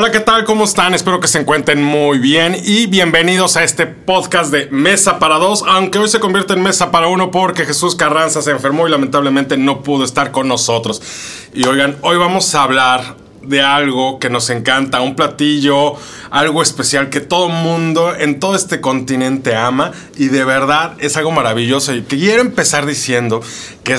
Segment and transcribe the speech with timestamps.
[0.00, 0.44] Hola, ¿qué tal?
[0.44, 0.94] ¿Cómo están?
[0.94, 5.64] Espero que se encuentren muy bien y bienvenidos a este podcast de Mesa para Dos,
[5.66, 9.56] aunque hoy se convierte en Mesa para Uno porque Jesús Carranza se enfermó y lamentablemente
[9.56, 11.02] no pudo estar con nosotros.
[11.52, 15.94] Y oigan, hoy vamos a hablar de algo que nos encanta, un platillo,
[16.30, 21.32] algo especial que todo mundo en todo este continente ama y de verdad es algo
[21.32, 21.92] maravilloso.
[21.94, 23.40] Y quiero empezar diciendo
[23.82, 23.96] que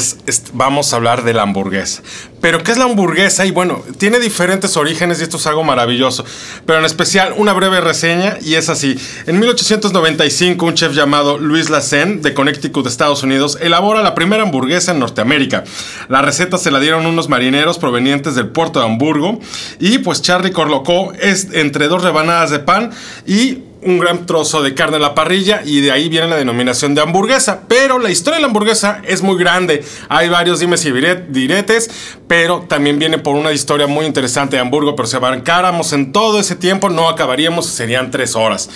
[0.53, 2.03] vamos a hablar de la hamburguesa.
[2.41, 3.45] Pero ¿qué es la hamburguesa?
[3.45, 6.25] Y bueno, tiene diferentes orígenes y esto es algo maravilloso.
[6.65, 8.97] Pero en especial una breve reseña y es así.
[9.25, 14.91] En 1895 un chef llamado Luis Lassen de Connecticut, Estados Unidos, elabora la primera hamburguesa
[14.91, 15.63] en Norteamérica.
[16.07, 19.39] La receta se la dieron unos marineros provenientes del puerto de Hamburgo
[19.79, 22.91] y pues Charlie colocó entre dos rebanadas de pan
[23.25, 26.95] y un gran trozo de carne a la parrilla y de ahí viene la denominación
[26.95, 27.61] de hamburguesa.
[27.67, 29.83] Pero la historia de la hamburguesa es muy grande.
[30.09, 31.89] Hay varios dimes y diretes,
[32.27, 34.95] pero también viene por una historia muy interesante de Hamburgo.
[34.95, 38.69] Pero si abarcáramos en todo ese tiempo, no acabaríamos, serían tres horas.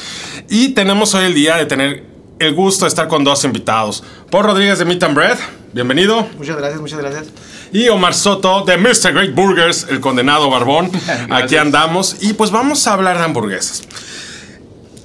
[0.50, 2.04] Y tenemos hoy el día de tener
[2.40, 4.04] el gusto de estar con dos invitados.
[4.30, 5.38] Paul Rodríguez de Meat and Bread,
[5.74, 6.28] bienvenido.
[6.38, 7.26] Muchas gracias, muchas gracias.
[7.72, 9.14] Y Omar Soto de Mr.
[9.14, 10.92] Great Burgers, el condenado barbón.
[11.30, 13.84] Aquí andamos y pues vamos a hablar de hamburguesas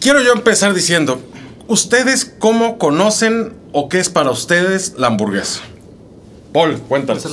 [0.00, 1.20] quiero yo empezar diciendo,
[1.66, 5.60] ¿ustedes cómo conocen o qué es para ustedes la hamburguesa?
[6.52, 7.26] Paul, cuéntanos.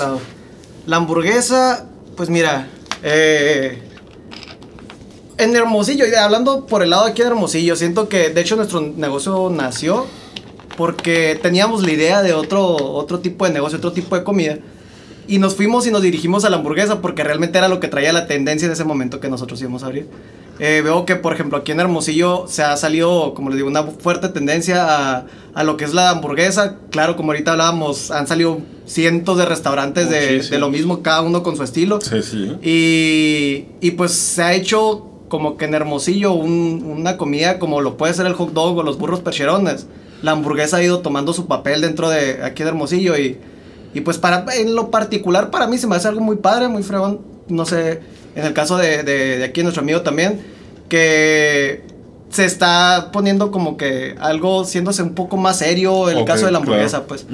[0.86, 1.86] La hamburguesa,
[2.16, 2.68] pues mira,
[3.04, 3.82] eh,
[5.38, 9.50] en Hermosillo, hablando por el lado aquí de Hermosillo, siento que de hecho nuestro negocio
[9.50, 10.06] nació
[10.78, 14.60] porque teníamos la idea de otro, otro tipo de negocio, otro tipo de comida.
[15.28, 18.14] Y nos fuimos y nos dirigimos a la hamburguesa porque realmente era lo que traía
[18.14, 20.08] la tendencia en ese momento que nosotros íbamos a abrir.
[20.60, 23.84] Eh, veo que, por ejemplo, aquí en Hermosillo se ha salido, como les digo, una
[23.84, 24.86] fuerte tendencia
[25.18, 26.78] a, a, lo que es la hamburguesa.
[26.92, 31.44] Claro, como ahorita hablábamos, han salido cientos de restaurantes de, de, lo mismo, cada uno
[31.44, 32.00] con su estilo.
[32.00, 32.56] Sí, sí.
[32.62, 38.14] Y, y pues se ha hecho como que en Hermosillo una comida como lo puede
[38.14, 39.88] ser el hot dog o los burros percherones.
[40.22, 43.38] La hamburguesa ha ido tomando su papel dentro de aquí de Hermosillo y,
[43.94, 46.84] y pues para, en lo particular para mí se me hace algo muy padre, muy
[46.84, 47.20] fregón.
[47.50, 48.00] No sé
[48.36, 50.42] en el caso de, de, aquí nuestro amigo también,
[50.90, 51.84] que
[52.30, 56.52] se está poniendo como que algo siéndose un poco más serio en el caso de
[56.52, 57.26] la hamburguesa, pues.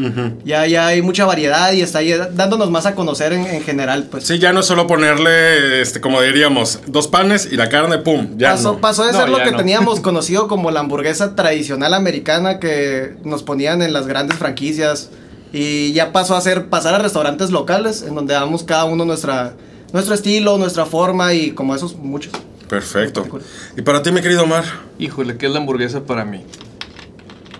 [0.45, 4.25] ya, ya hay mucha variedad y está ahí dándonos más a conocer en, general, pues.
[4.25, 8.37] Sí, ya no es solo ponerle, este, como diríamos, dos panes y la carne, pum,
[8.37, 13.15] ya Pasó, pasó de ser lo que teníamos conocido como la hamburguesa tradicional americana que
[13.23, 15.09] nos ponían en las grandes franquicias
[15.51, 19.53] y ya pasó a ser pasar a restaurantes locales en donde damos cada uno nuestra
[19.93, 22.33] nuestro estilo, nuestra forma y como esos muchos.
[22.69, 23.27] Perfecto.
[23.75, 24.63] ¿Y para ti, mi querido Omar?
[24.97, 26.45] Híjole, ¿qué es la hamburguesa para mí?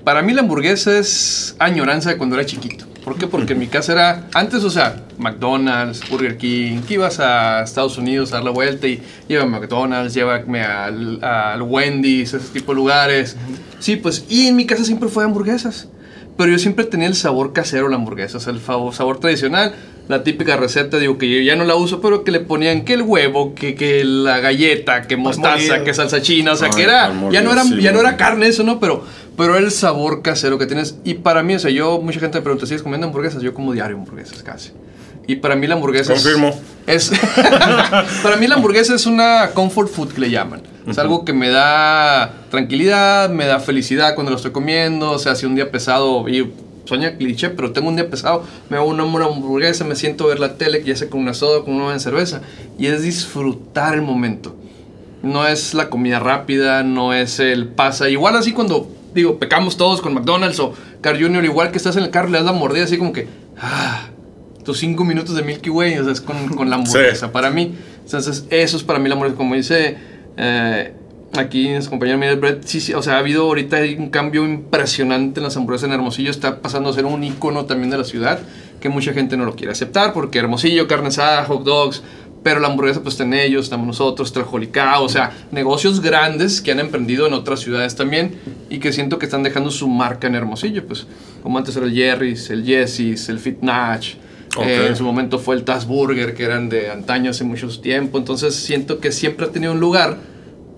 [0.03, 2.85] Para mí la hamburguesa es añoranza de cuando era chiquito.
[3.03, 3.27] ¿Por qué?
[3.27, 7.97] Porque en mi casa era, antes, o sea, McDonald's, Burger King, que ibas a Estados
[7.97, 12.71] Unidos a dar la vuelta y llévame a McDonald's, llévame al, al Wendy's, ese tipo
[12.71, 13.35] de lugares.
[13.79, 15.89] Sí, pues, y en mi casa siempre fue hamburguesas.
[16.37, 19.75] Pero yo siempre tenía el sabor casero la hamburguesa, o sea, el sabor tradicional
[20.11, 22.93] la típica receta, digo, que yo ya no la uso, pero que le ponían que
[22.93, 27.11] el huevo, que, que la galleta, que mostaza, que salsa china, o sea, que era,
[27.31, 28.79] ya no, era, ya no era carne eso, ¿no?
[28.79, 29.03] Pero,
[29.37, 30.97] pero el sabor casero que tienes.
[31.03, 33.41] Y para mí, o sea, yo, mucha gente me pregunta, ¿sigues comiendo hamburguesas?
[33.41, 34.71] Yo como diario hamburguesas casi.
[35.27, 36.53] Y para mí la hamburguesa Confirmo.
[36.87, 37.11] es...
[38.23, 40.61] para mí la hamburguesa es una comfort food que le llaman.
[40.87, 45.11] Es algo que me da tranquilidad, me da felicidad cuando lo estoy comiendo.
[45.11, 46.51] O sea, si un día pesado y
[46.85, 50.39] sueña cliché, pero tengo un día pesado, me hago una, hamburguesa, me siento a ver
[50.39, 52.41] la tele, ya sea con una soda, con una buena cerveza,
[52.77, 54.55] y es disfrutar el momento.
[55.23, 58.09] No es la comida rápida, no es el pasa.
[58.09, 62.03] Igual así cuando, digo, pecamos todos con McDonald's o Car Junior, igual que estás en
[62.03, 63.27] el carro, le das la mordida así como que,
[63.59, 64.07] ah,
[64.63, 67.31] tus cinco minutos de Milky Way, o sea, es con, con la hamburguesa.
[67.31, 69.97] Para mí, entonces, eso es para mí la hamburguesa, como dice...
[70.37, 70.93] Eh,
[71.37, 74.45] aquí en su compañero Miguel Brett, sí, sí, o sea, ha habido ahorita un cambio
[74.45, 78.03] impresionante en las hamburguesas en Hermosillo, está pasando a ser un icono también de la
[78.03, 78.39] ciudad,
[78.79, 82.03] que mucha gente no lo quiere aceptar, porque Hermosillo, carne asada, hot dogs,
[82.43, 86.01] pero la hamburguesa pues está en ellos, estamos nosotros, está el Jolicao, o sea, negocios
[86.01, 88.35] grandes que han emprendido en otras ciudades también
[88.69, 91.05] y que siento que están dejando su marca en Hermosillo, pues
[91.43, 94.15] como antes era el Jerry's, el Jesse's, el Fitnach,
[94.61, 98.17] eh, en su momento fue el Taz Burger, que eran de antaño hace mucho tiempo,
[98.17, 100.17] entonces siento que siempre ha tenido un lugar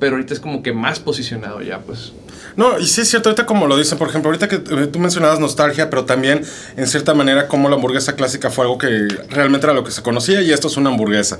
[0.04, 2.12] pero ahorita es como que más posicionado ya, pues.
[2.58, 5.00] No, y sí es cierto, ahorita como lo dicen, por ejemplo, ahorita que eh, tú
[5.00, 6.42] mencionabas nostalgia, pero también
[6.76, 10.02] en cierta manera como la hamburguesa clásica fue algo que realmente era lo que se
[10.02, 11.40] conocía y esto es una hamburguesa.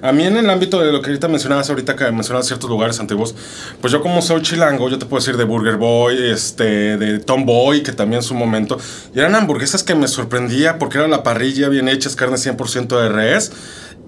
[0.00, 3.00] A mí en el ámbito de lo que ahorita mencionabas, ahorita que mencionabas ciertos lugares
[3.00, 3.34] antiguos,
[3.80, 7.44] pues yo como soy chilango, yo te puedo decir de Burger Boy, este, de Tom
[7.44, 8.78] Boy, que también en su momento,
[9.12, 13.08] y eran hamburguesas que me sorprendía porque era la parrilla bien hechas, carne 100% de
[13.08, 13.50] res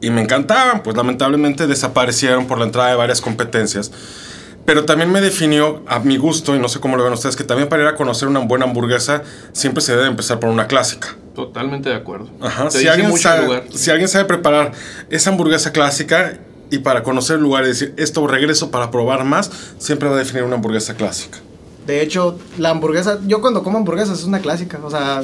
[0.01, 3.91] y me encantaban, pues lamentablemente desaparecieron por la entrada de varias competencias.
[4.65, 7.45] Pero también me definió a mi gusto, y no sé cómo lo ven ustedes, que
[7.45, 9.23] también para ir a conocer una buena hamburguesa
[9.53, 11.17] siempre se debe empezar por una clásica.
[11.37, 12.31] Totalmente de acuerdo.
[12.41, 12.69] Ajá.
[12.69, 13.65] Te Si alguien, sabe, lugar.
[13.73, 14.73] si alguien sabe preparar
[15.09, 16.39] esa hamburguesa clásica
[16.69, 20.19] y para conocer el lugar y decir esto regreso para probar más, siempre va a
[20.19, 21.39] definir una hamburguesa clásica.
[21.87, 24.81] De hecho, la hamburguesa, yo cuando como hamburguesas es una clásica.
[24.83, 25.23] O sea,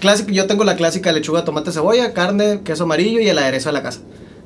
[0.00, 3.72] clásica, yo tengo la clásica lechuga, tomate, cebolla, carne, queso amarillo y el aderezo de
[3.72, 4.00] la casa.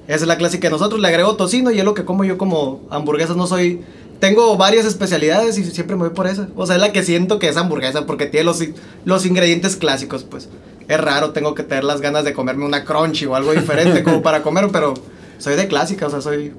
[0.06, 1.00] Esa es la clásica de nosotros.
[1.00, 3.36] Le agrego tocino y es lo que como yo como hamburguesas.
[3.36, 3.82] No soy.
[4.20, 6.48] Tengo varias especialidades y siempre me voy por esa.
[6.56, 8.62] O sea, es la que siento que es hamburguesa porque tiene los,
[9.04, 10.48] los ingredientes clásicos, pues.
[10.88, 14.22] Es raro, tengo que tener las ganas de comerme una crunchy o algo diferente como
[14.22, 14.94] para comer, pero
[15.38, 16.52] soy de clásica, o sea, soy.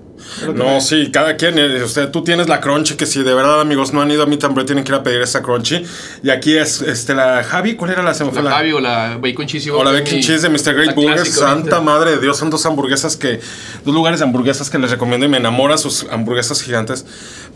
[0.54, 1.58] No, me- sí, cada quien.
[1.60, 4.26] eh, Usted, tú tienes la crunchy, que si de verdad, amigos, no han ido a
[4.26, 5.84] mi también tienen que ir a pedir esa crunchy.
[6.24, 7.76] Y aquí es este, la Javi.
[7.76, 9.92] ¿Cuál era la se me fue La la- Javi o la Bacon Cheesy O la
[9.92, 10.74] Burger, Bacon Cheese de Mr.
[10.74, 11.26] Great ahorita.
[11.26, 13.40] Santa madre de Dios, son dos hamburguesas que.
[13.86, 17.06] Dos lugares de hamburguesas que les recomiendo y me enamoran sus hamburguesas gigantes.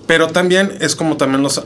[0.08, 1.62] Pero también es como también los.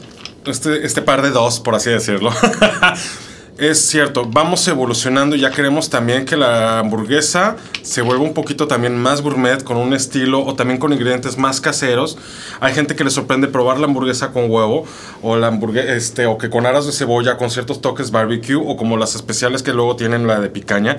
[0.46, 2.32] Este, este par de dos, por así decirlo.
[3.58, 8.68] Es cierto, vamos evolucionando y ya queremos también que la hamburguesa se vuelva un poquito
[8.68, 12.18] también más gourmet, con un estilo o también con ingredientes más caseros.
[12.60, 14.86] Hay gente que le sorprende probar la hamburguesa con huevo
[15.22, 18.76] o la hamburguesa, este, o que con aras de cebolla, con ciertos toques barbecue o
[18.76, 20.98] como las especiales que luego tienen la de picaña.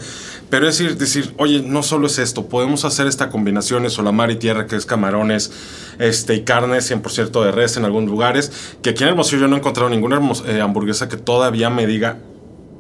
[0.49, 4.13] Pero es decir, decir, oye, no solo es esto, podemos hacer esta combinación, eso, la
[4.13, 5.53] mar y tierra, que es camarones
[5.99, 8.51] este, y carne 100% de res en algunos lugares.
[8.81, 12.17] Que aquí en Hermosillo yo no he encontrado ninguna eh, hamburguesa que todavía me diga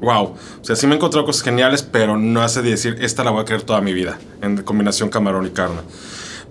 [0.00, 3.24] Wow, o sea, sí me he encontrado cosas geniales, pero no hace de decir, esta
[3.24, 5.80] la voy a querer toda mi vida, en combinación camarón y carne.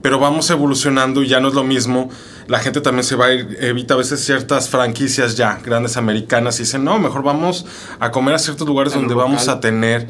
[0.01, 2.09] Pero vamos evolucionando y ya no es lo mismo.
[2.47, 6.59] La gente también se va a ir, evita a veces ciertas franquicias ya, grandes americanas,
[6.59, 7.65] y dicen, no, mejor vamos
[8.00, 10.07] a comer a ciertos lugares donde vamos a tener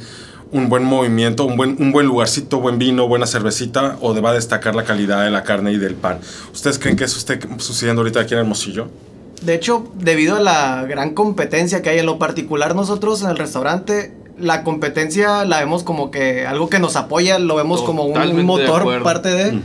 [0.52, 4.34] un buen movimiento, un buen, un buen lugarcito, buen vino, buena cervecita, o va a
[4.34, 6.20] destacar la calidad de la carne y del pan.
[6.54, 8.90] ¿Ustedes creen que eso esté sucediendo ahorita aquí en Hermosillo?
[9.42, 13.38] De hecho, debido a la gran competencia que hay en lo particular nosotros en el
[13.38, 18.14] restaurante, la competencia la vemos como que algo que nos apoya, lo vemos como un,
[18.36, 19.60] de motor parte de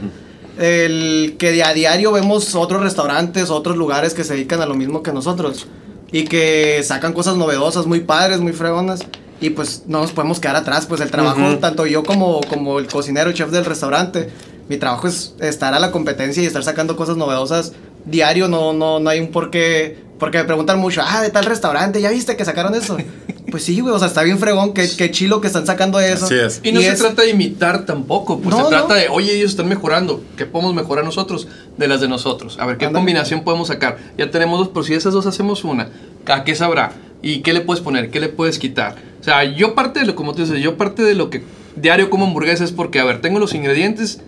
[0.59, 5.03] el que a diario vemos otros restaurantes, otros lugares que se dedican a lo mismo
[5.03, 5.67] que nosotros
[6.13, 9.01] y que sacan cosas novedosas, muy padres, muy fregonas.
[9.41, 12.89] Y pues no nos podemos quedar atrás, pues el trabajo, tanto yo como, como el
[12.89, 14.29] cocinero, el chef del restaurante,
[14.69, 17.73] mi trabajo es estar a la competencia y estar sacando cosas novedosas
[18.05, 21.45] diario, no, no, no hay un por qué, porque me preguntan mucho, ah, de tal
[21.45, 22.97] restaurante, ¿ya viste que sacaron eso?
[23.51, 26.27] pues sí, güey, o sea, está bien fregón, qué, qué chilo que están sacando eso.
[26.27, 26.61] Así es.
[26.63, 28.95] Y no se es- trata de imitar tampoco, pues No, se trata no.
[28.95, 32.59] de, oye, ellos están mejorando, ¿qué podemos mejorar nosotros de las de nosotros?
[32.61, 33.99] A ver, ¿qué combinación podemos sacar?
[34.19, 35.89] Ya tenemos dos, pero si esas dos hacemos una,
[36.27, 36.93] ¿a qué sabrá?
[37.23, 38.11] ¿Y qué le puedes poner?
[38.11, 38.97] ¿Qué le puedes quitar?
[39.21, 41.43] O sea, yo parte de lo, como tú dices, yo parte de lo que
[41.77, 44.21] diario como hamburguesa es porque, a ver, tengo los ingredientes,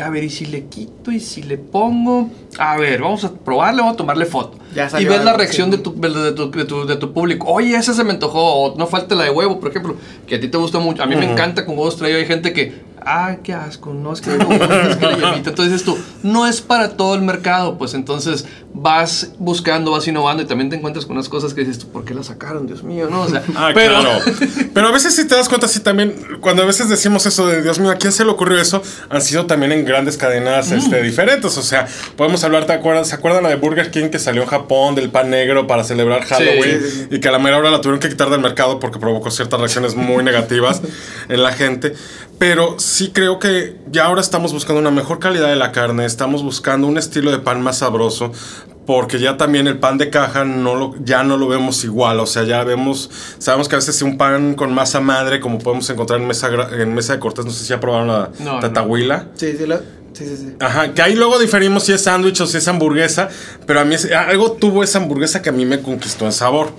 [0.00, 3.80] a ver, y si le quito y si le pongo, a ver, vamos a probarle,
[3.82, 4.58] vamos a tomarle foto.
[4.74, 7.48] Ya y ves la reacción de, tu, de, tu, de, tu, de tu público.
[7.48, 8.40] Oye, esa se me antojó.
[8.40, 11.02] O no falta la de huevo, por ejemplo, que a ti te gusta mucho.
[11.02, 12.18] A mí me encanta con huevos traído.
[12.18, 15.34] Hay gente que, ay, qué asco, no es que no, es que la.
[15.36, 17.78] Entonces dices tú, no es para todo el mercado.
[17.78, 21.80] Pues entonces vas buscando, vas innovando y también te encuentras con unas cosas que dices
[21.80, 22.68] tú, ¿por qué la sacaron?
[22.68, 23.22] Dios mío, ¿no?
[23.22, 24.00] O sea, Ah, pero.
[24.00, 24.20] claro.
[24.72, 27.60] Pero a veces si te das cuenta, sí también, cuando a veces decimos eso de
[27.60, 28.80] Dios mío, ¿a quién se le ocurrió eso?
[29.08, 31.56] Han sido también en grandes cadenas este, diferentes.
[31.56, 33.08] O sea, podemos hablar, ¿te acuerdas?
[33.08, 36.22] ¿Se acuerdan la de Burger King que salió en Japón del pan negro para celebrar
[36.22, 36.80] Halloween?
[36.80, 37.08] sí, sí.
[37.10, 39.60] Y que a la mera hora la tuvieron que quitar del mercado porque provocó ciertas
[39.60, 40.80] reacciones muy negativas
[41.28, 41.92] en la gente.
[42.38, 46.42] Pero sí creo que ya ahora estamos buscando una mejor calidad de la carne, estamos
[46.42, 48.32] buscando un estilo de pan más sabroso,
[48.86, 52.26] porque ya también el pan de caja no lo, ya no lo vemos igual, o
[52.26, 56.20] sea, ya vemos, sabemos que a veces un pan con masa madre, como podemos encontrar
[56.20, 58.60] en mesa, en mesa de cortés, no sé si ya probaron la No, no.
[58.60, 59.28] tatahuila.
[59.36, 60.54] Sí, sí, lo- sí, sí, sí.
[60.58, 63.28] Ajá, que ahí luego diferimos si es sándwich o si es hamburguesa,
[63.66, 66.72] pero a mí es- algo tuvo esa hamburguesa que a mí me conquistó en sabor.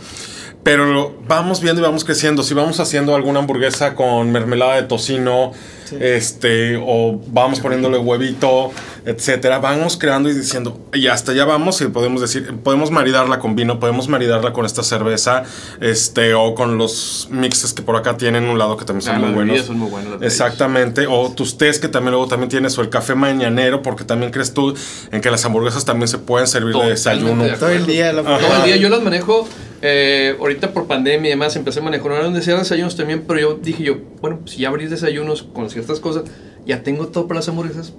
[0.64, 2.44] Pero vamos viendo y vamos creciendo.
[2.44, 5.54] Si vamos haciendo alguna hamburguesa con mermelada de tocino,
[5.92, 5.98] Sí.
[6.00, 8.72] este, o vamos poniéndole huevito,
[9.06, 13.58] etcétera, vamos creando y diciendo, y hasta allá vamos y podemos decir, podemos maridarla con
[13.58, 15.44] vino, podemos maridarla con esta cerveza,
[15.82, 19.20] este, o con los mixes que por acá tienen un lado que también son Ah,
[19.20, 19.66] muy las buenos.
[19.66, 20.22] son muy ellos.
[20.22, 24.32] Exactamente, o tus tés que también luego también tienes, o el café mañanero, porque también
[24.32, 24.74] crees tú
[25.12, 27.44] en que las hamburguesas también se pueden servir de desayuno.
[27.44, 28.14] de Todo el día.
[28.14, 29.46] Todo el día yo las manejo.
[29.82, 32.24] Eh, ahorita por pandemia y demás empecé a manejar.
[32.24, 35.70] Donde sea desayunos también, pero yo dije yo, bueno, pues, si ya abrís desayunos con
[35.70, 36.24] ciertas cosas,
[36.66, 37.94] ya tengo todo para las hamburguesas.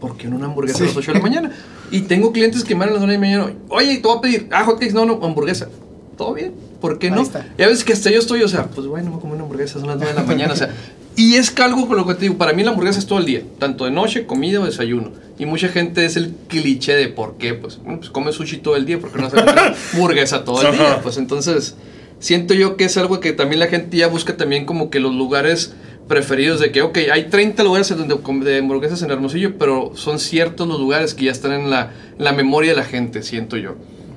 [0.00, 1.52] ¿Por qué no una hamburguesa a las 8 de la mañana?
[1.88, 3.58] Y tengo clientes que me van a las 9 de la mañana.
[3.68, 5.68] Oye, te voy a pedir, ah, hotcakes, no, no, hamburguesa.
[6.16, 6.52] Todo bien.
[6.80, 7.22] ¿por qué no?
[7.22, 7.46] está.
[7.58, 9.44] Ya ves que hasta yo estoy, o sea, pues bueno, me voy a comer una
[9.44, 10.70] hamburguesa, son las 9 de la mañana, o sea.
[11.18, 13.18] Y es que algo con lo que te digo, para mí la hamburguesa es todo
[13.18, 15.12] el día, tanto de noche, comida o desayuno.
[15.38, 18.76] Y mucha gente es el cliché de por qué, pues, bueno, pues come sushi todo
[18.76, 19.36] el día, porque no hace
[19.92, 21.00] hamburguesa todo el día?
[21.02, 21.76] Pues entonces,
[22.18, 25.14] siento yo que es algo que también la gente ya busca también como que los
[25.14, 25.74] lugares
[26.08, 30.18] preferidos de que, ok, hay 30 lugares en donde de hamburguesas en Hermosillo, pero son
[30.18, 33.74] ciertos los lugares que ya están en la, la memoria de la gente, siento yo.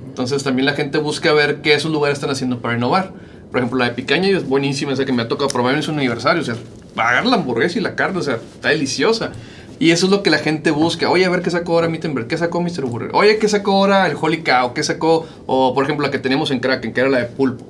[0.08, 3.14] Entonces también la gente busca ver qué esos lugares están haciendo para innovar.
[3.52, 5.92] Por ejemplo, la de picaña es buenísima, esa que me ha tocado probar en su
[5.92, 6.42] aniversario.
[6.42, 6.56] O sea,
[6.94, 9.32] pagar la hamburguesa y la carne, o sea, está deliciosa.
[9.80, 11.10] Y eso es lo que la gente busca.
[11.10, 12.84] Oye, a ver qué sacó ahora Mittenberg, qué sacó Mr.
[12.86, 13.12] Burger.
[13.14, 16.52] Oye, qué sacó ahora el Holy Cow, qué sacó, o por ejemplo, la que teníamos
[16.52, 17.66] en Kraken, que era la de pulpo,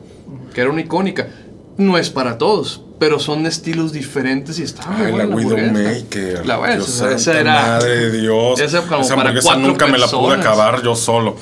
[0.53, 1.27] que era una icónica.
[1.77, 5.35] No es para todos, pero son estilos diferentes y está Ay, buena la.
[5.35, 6.45] Widowmaker.
[6.45, 7.53] La buena, Dios esa, esa era.
[7.53, 8.59] Madre de Dios.
[8.59, 11.37] Esa como para hamburguesa cuatro nunca me la pude acabar yo solo.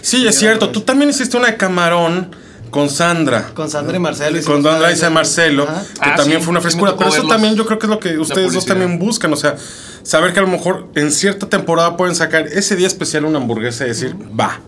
[0.00, 0.70] Sí, es cierto.
[0.70, 2.30] Tú también hiciste una de camarón
[2.72, 3.50] con Sandra.
[3.54, 4.40] Con Sandra y Marcelo.
[4.44, 5.10] Con Laisa y.
[5.12, 5.84] Marcelo, Ajá.
[6.02, 6.96] que Ah, también sí, fue una frescura.
[6.98, 9.32] Pero eso también yo creo que es lo que ustedes dos también buscan.
[9.32, 9.56] O sea,
[10.02, 13.84] saber que a lo mejor en cierta temporada pueden sacar ese día especial una hamburguesa
[13.84, 14.58] y decir, va.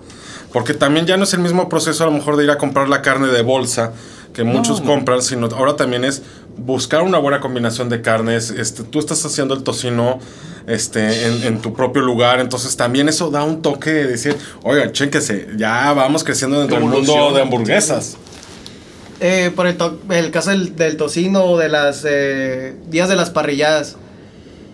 [0.52, 2.88] Porque también ya no es el mismo proceso a lo mejor de ir a comprar
[2.88, 3.92] la carne de bolsa
[4.34, 4.86] que muchos no.
[4.88, 6.22] compran, sino ahora también es
[6.58, 8.50] buscar una buena combinación de carnes.
[8.50, 10.18] Este, tú estás haciendo el tocino
[10.66, 14.90] este, en, en tu propio lugar, entonces también eso da un toque de decir, oiga,
[14.92, 18.16] chéquese, ya vamos creciendo dentro del mundo de hamburguesas.
[19.20, 19.76] Eh, por el,
[20.10, 23.96] el caso del, del tocino o de las eh, días de las parrilladas.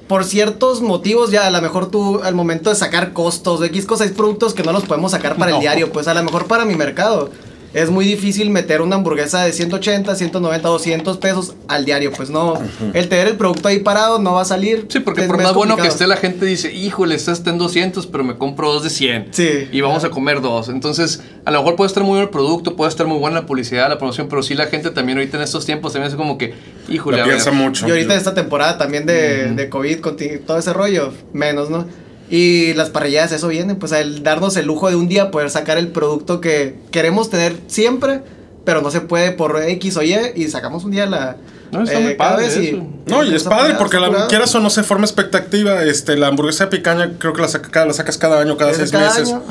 [0.09, 3.87] Por ciertos motivos, ya a lo mejor tú, al momento de sacar costos de X
[3.87, 5.59] cosas, hay productos que no los podemos sacar para No.
[5.59, 5.93] el diario.
[5.93, 7.31] Pues a lo mejor para mi mercado
[7.73, 12.11] es muy difícil meter una hamburguesa de 180, 190, 200 pesos al diario.
[12.13, 12.55] Pues no,
[12.95, 14.87] el tener el producto ahí parado no va a salir.
[14.89, 18.25] Sí, porque por más bueno que esté, la gente dice, híjole, está en 200, pero
[18.25, 19.29] me compro dos de 100.
[19.31, 19.69] Sí.
[19.71, 20.69] Y vamos a comer dos.
[20.69, 23.47] Entonces, a lo mejor puede estar muy bueno el producto, puede estar muy buena la
[23.47, 26.39] publicidad, la promoción, pero sí la gente también ahorita en estos tiempos también es como
[26.39, 26.55] que,
[26.89, 27.87] híjole, La piensa mucho.
[27.87, 31.87] Y ahorita esta temporada también de, de COVID, con todo ese rollo, menos, ¿no?
[32.31, 35.79] Y las parrilladas, eso viene, pues el darnos el lujo de un día poder sacar
[35.79, 38.23] el producto que queremos tener siempre,
[38.65, 41.37] pero no se puede por X o Y, y sacamos un día la...
[41.73, 42.85] No, está muy padre eso.
[43.07, 45.85] No, y es padre porque la, quieras o no se forma expectativa.
[45.85, 48.91] Este, la hamburguesa de picaña creo que la, saca- la sacas cada año, cada seis
[48.91, 49.29] cada meses.
[49.29, 49.45] año.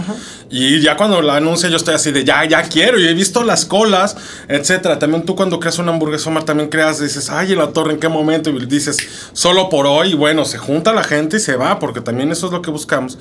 [0.50, 3.00] Y ya cuando la anuncia yo estoy así de ya, ya quiero.
[3.00, 4.18] Y he visto las colas,
[4.50, 5.00] etcétera.
[5.00, 8.01] También tú cuando creas una hamburguesa, Omar, también creas, dices, ay, en la torre, ¿en
[8.01, 8.50] qué momento?
[8.50, 8.98] Y dices,
[9.32, 10.10] solo por hoy.
[10.12, 12.70] Y bueno, se junta la gente y se va, porque también eso es lo que
[12.70, 13.18] buscamos.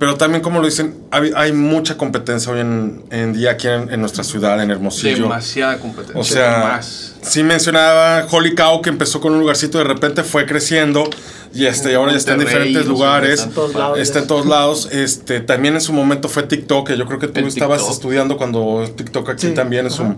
[0.00, 3.92] Pero también, como lo dicen, hay, hay mucha competencia hoy en, en día aquí en,
[3.92, 5.24] en nuestra ciudad, en Hermosillo.
[5.24, 6.18] demasiada competencia.
[6.18, 7.16] O sea, más.
[7.20, 11.04] sí mencionaba Holy Cow que empezó con un lugarcito y de repente fue creciendo
[11.52, 13.98] y este y ahora ya está en diferentes lugares, en todos lados.
[13.98, 14.88] está en todos lados.
[14.92, 17.94] Este también en su momento fue TikTok, que yo creo que tú El estabas TikTok.
[17.96, 20.16] estudiando cuando TikTok aquí Sí, también su- ajá.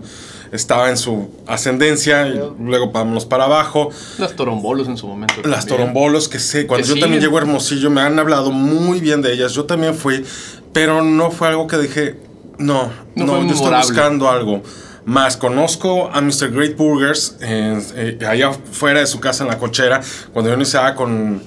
[0.51, 3.89] estaba en su ascendencia y luego vámonos para abajo.
[4.19, 5.35] Las torombolos en su momento.
[5.43, 5.77] Las también.
[5.93, 7.21] torombolos que sé, cuando Que yo también siguen.
[7.21, 9.53] llego a Hermosillo me han hablado muy bien de ellas.
[9.53, 10.23] Yo también fui,
[10.71, 12.17] pero no fue algo que dije,
[12.59, 14.61] no, No no, fue yo estoy buscando algo
[15.05, 15.37] más.
[15.37, 16.51] Conozco a Mr.
[16.51, 21.41] Great Burgers eh, allá fuera de su casa en la cochera, cuando yo iniciaba con,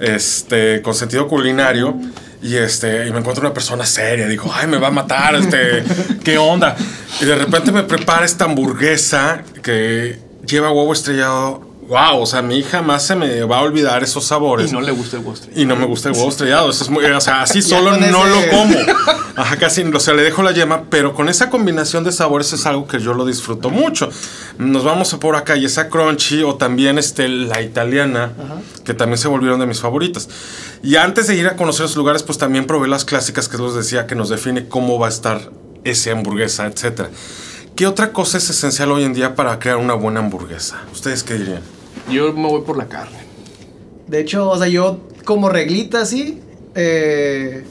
[0.00, 1.94] este, con sentido culinario.
[2.40, 4.28] Y, este, y me encuentro una persona seria.
[4.28, 5.82] Digo, ay, me va a matar, este,
[6.22, 6.76] ¿qué onda?
[7.20, 11.67] Y de repente me prepara esta hamburguesa que lleva huevo estrellado.
[11.88, 14.70] Wow, o sea, a mí jamás se me va a olvidar esos sabores.
[14.70, 15.50] Y no le gusta el postre.
[15.56, 16.68] Y no me gusta el huevo estrellado.
[16.68, 18.74] Eso es muy, o sea, así solo no ese- lo como.
[19.36, 22.66] Ajá, casi, o sea, le dejo la yema, pero con esa combinación de sabores es
[22.66, 24.10] algo que yo lo disfruto mucho.
[24.58, 28.32] Nos vamos a por acá y esa crunchy o también este, la italiana,
[28.84, 30.28] que también se volvieron de mis favoritas.
[30.82, 33.72] Y antes de ir a conocer los lugares, pues también probé las clásicas que les
[33.74, 35.52] decía que nos define cómo va a estar
[35.84, 37.08] esa hamburguesa, etcétera.
[37.76, 40.82] ¿Qué otra cosa es esencial hoy en día para crear una buena hamburguesa?
[40.92, 41.62] ¿Ustedes qué dirían?
[42.10, 43.18] Yo me voy por la carne.
[44.06, 46.40] De hecho, o sea, yo como reglita así,
[46.74, 47.64] eh,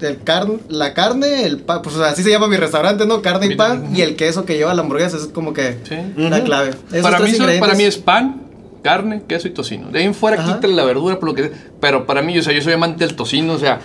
[0.00, 3.22] el carn- la carne, el pan, pues o sea, así se llama mi restaurante, ¿no?
[3.22, 5.96] Carne y pan y el queso que lleva la hamburguesa, es como que Sí.
[6.16, 6.70] la clave.
[6.90, 8.42] Esos para, tres mí, son- ingredientes- para mí es pan,
[8.82, 9.88] carne, queso y tocino.
[9.90, 10.54] De ahí en fuera Ajá.
[10.56, 11.50] quítale la verdura, por lo que
[11.80, 13.80] Pero para mí, o sea, yo soy amante del tocino, o sea,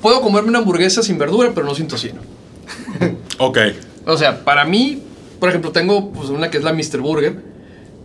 [0.00, 2.20] puedo comerme una hamburguesa sin verdura, pero no sin tocino.
[3.38, 3.58] Ok.
[4.06, 5.02] O sea, para mí,
[5.38, 7.00] por ejemplo, tengo pues, una que es la Mr.
[7.00, 7.51] Burger,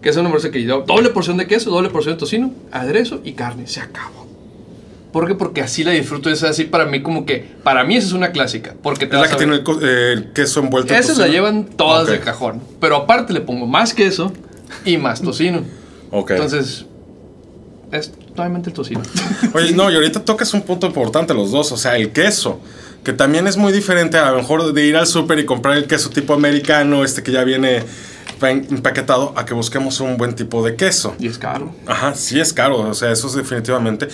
[0.01, 3.21] que es una hamburguesa que yo doble porción de queso, doble porción de tocino, aderezo
[3.23, 3.67] y carne.
[3.67, 4.27] Se acabó.
[5.11, 5.35] ¿Por qué?
[5.35, 6.29] Porque así la disfruto.
[6.29, 7.43] Es así para mí como que...
[7.63, 8.75] Para mí esa es una clásica.
[8.83, 11.65] Porque te Es la que tiene el, eh, el queso envuelto en Esas la llevan
[11.65, 12.09] todas Ok.
[12.09, 12.61] de cajón.
[12.79, 14.31] Pero aparte le pongo más queso
[14.85, 15.63] y más tocino.
[16.11, 16.31] Ok.
[16.31, 16.85] Entonces,
[17.91, 19.01] es totalmente el tocino.
[19.53, 22.59] Oye, no, y ahorita tocas un punto importante los dos, o sea, el queso,
[23.03, 25.87] que también es muy diferente a lo mejor de ir al súper y comprar el
[25.87, 27.81] queso tipo americano, este que ya viene
[28.41, 31.15] empaquetado, a que busquemos un buen tipo de queso.
[31.19, 31.73] y es caro.
[31.85, 34.07] Ajá, sí es caro, o sea, eso es definitivamente,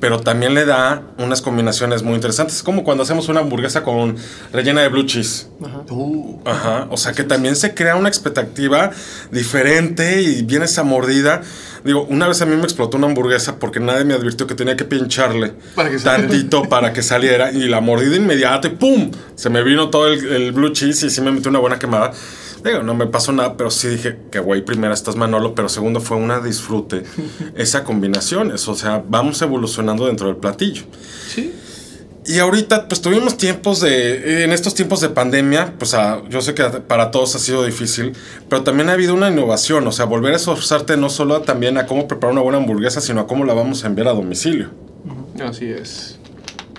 [0.00, 2.56] pero también le da unas combinaciones muy interesantes.
[2.56, 4.16] Es como cuando hacemos una hamburguesa con
[4.52, 5.48] rellena de blue cheese.
[5.64, 5.82] Ajá.
[5.90, 8.90] Uh, Ajá, o sea que también se crea una expectativa
[9.30, 11.42] diferente y viene esa mordida.
[11.84, 14.76] Digo, una vez a mí me explotó una hamburguesa porque nadie me advirtió que tenía
[14.76, 16.28] que pincharle Para que saliera.
[16.28, 19.10] tantito para que saliera y la mordida inmediata y ¡pum!
[19.34, 22.12] Se me vino todo el, el blue cheese y sí me metió una buena quemada.
[22.64, 26.00] Digo, no me pasó nada, pero sí dije que güey, primera estás Manolo, pero segundo
[26.00, 27.04] fue una disfrute
[27.56, 28.52] esa combinación.
[28.52, 30.82] Eso, o sea, vamos evolucionando dentro del platillo.
[31.28, 31.54] sí.
[32.26, 34.44] Y ahorita, pues tuvimos tiempos de.
[34.44, 38.12] En estos tiempos de pandemia, pues ah, yo sé que para todos ha sido difícil,
[38.48, 41.78] pero también ha habido una innovación, o sea, volver a esforzarte no solo a- también
[41.78, 44.68] a cómo preparar una buena hamburguesa, sino a cómo la vamos a enviar a domicilio.
[45.42, 46.18] Así es.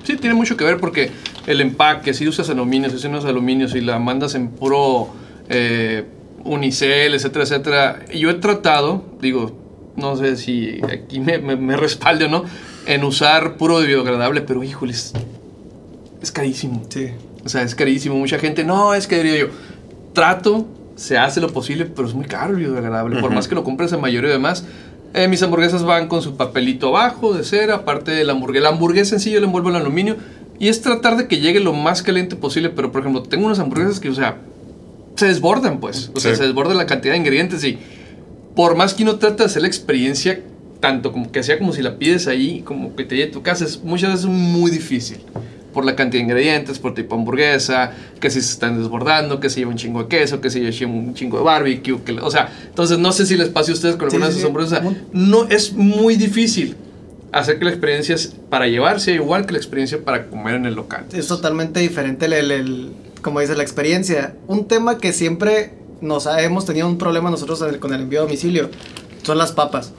[0.03, 1.09] Sí, tiene mucho que ver porque
[1.47, 5.09] el empaque, si usas aluminio, si usas aluminio, si la mandas en puro
[5.51, 6.05] eh,
[6.45, 8.05] unicel, etcétera, etcétera.
[8.13, 9.57] Yo he tratado, digo,
[9.95, 12.45] no sé si aquí me, me, me respalde o no,
[12.85, 15.13] en usar puro biodegradable, pero híjole, es,
[16.33, 16.83] carísimo.
[16.89, 17.09] Sí.
[17.43, 18.15] O sea, es carísimo.
[18.15, 19.47] Mucha gente, no, es que diría yo,
[20.13, 23.19] trato, se hace lo posible, pero es muy caro el biodegradable.
[23.19, 24.65] Por más que lo compres en mayoría y demás.
[25.13, 28.63] Eh, mis hamburguesas van con su papelito abajo de cera, aparte de la hamburguesa.
[28.63, 30.15] La hamburguesa en sí yo la envuelvo en aluminio.
[30.59, 32.69] Y es tratar de que llegue lo más caliente posible.
[32.69, 34.37] Pero, por ejemplo, tengo unas hamburguesas que, o sea,
[35.21, 36.11] se desbordan, pues.
[36.13, 36.37] O sea, Sí.
[36.37, 37.63] se desborda la cantidad de ingredientes.
[37.63, 37.77] Y
[38.55, 40.41] por más que uno trate de hacer la experiencia,
[40.79, 43.41] tanto como que sea como si la pides ahí, como que te llegue a tu
[43.41, 45.17] casa, es muchas veces muy difícil.
[45.73, 49.59] Por la cantidad de ingredientes, por tipo hamburguesa, que si se están desbordando, que se
[49.61, 51.97] lleva un chingo de queso, que se lleva un chingo de barbecue.
[52.03, 54.31] Que, o sea, entonces no sé si les pase a ustedes con Sí, alguna de
[54.33, 54.47] sí, sus sí.
[54.47, 54.79] hamburguesas.
[54.81, 56.75] Sea, no es muy difícil
[57.31, 58.17] hacer que la experiencia
[58.49, 61.05] para llevar sea igual que la experiencia para comer en el local.
[61.13, 62.89] Es totalmente diferente el, el- el-
[63.21, 64.35] como dice, la experiencia.
[64.47, 68.19] Un tema que siempre nos ha- hemos tenido un problema nosotros el- con el envío
[68.19, 68.69] a domicilio
[69.23, 69.91] son las papas.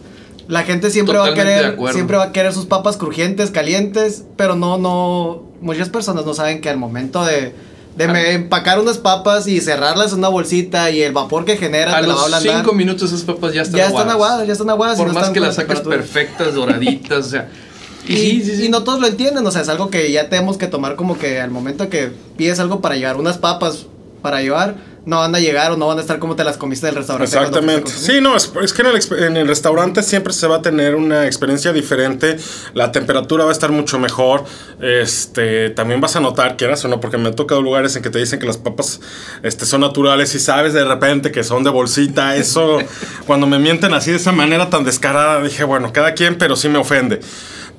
[0.49, 4.57] La gente siempre va a querer, siempre va a querer sus papas crujientes, calientes, pero
[4.57, 7.55] no, no, muchas personas no saben que al momento de,
[7.97, 8.31] de Ah.
[8.33, 12.09] empacar unas papas y cerrarlas en una bolsita y el vapor que genera A te
[12.09, 14.53] la va a los ablandar, 5 minutos esas papas ya están ya están aguadas, ya
[14.55, 14.97] están aguadas.
[14.97, 15.97] y Por no más están que las temperatura.
[15.97, 17.49] perfectas, doraditas, o sea.
[18.07, 18.65] Y, sí, sí, sí.
[18.67, 21.19] y no todos lo entienden, o sea, es algo que ya tenemos que tomar como
[21.19, 23.87] que al momento que pides algo para llevar, unas papas
[24.23, 26.87] para llevar, no van a llegar o no van a estar como te las comiste
[26.87, 27.37] del restaurante.
[27.37, 27.91] Exactamente.
[27.91, 30.95] Sí, no, es, es que en el, en el restaurante siempre se va a tener
[30.95, 32.37] una experiencia diferente,
[32.75, 34.45] la temperatura va a estar mucho mejor,
[34.81, 38.11] este, también vas a notar, quieras o no, porque me ha tocado lugares en que
[38.11, 39.01] te dicen que las papas
[39.43, 42.79] este, son naturales y sabes de repente que son de bolsita, eso,
[43.27, 46.69] cuando me mienten así de esa manera tan descarada, dije, bueno, cada quien, pero sí
[46.69, 47.21] me ofende.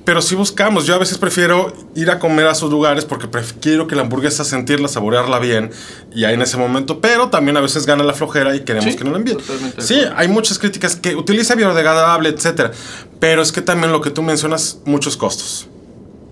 [0.04, 3.26] Pero sí buscamos, yo a veces prefiero ir a comer a esos lugares porque
[3.60, 5.70] quiero que la hamburguesa sentirla, saborearla bien
[6.14, 8.98] y ahí en ese momento, pero también a veces gana la flojera y queremos Sí,
[8.98, 9.38] que no la envíen.
[9.78, 12.72] Sí, hay muchas críticas que utiliza biodegradable, etcétera,
[13.18, 15.68] pero es que también lo que tú mencionas, muchos costos.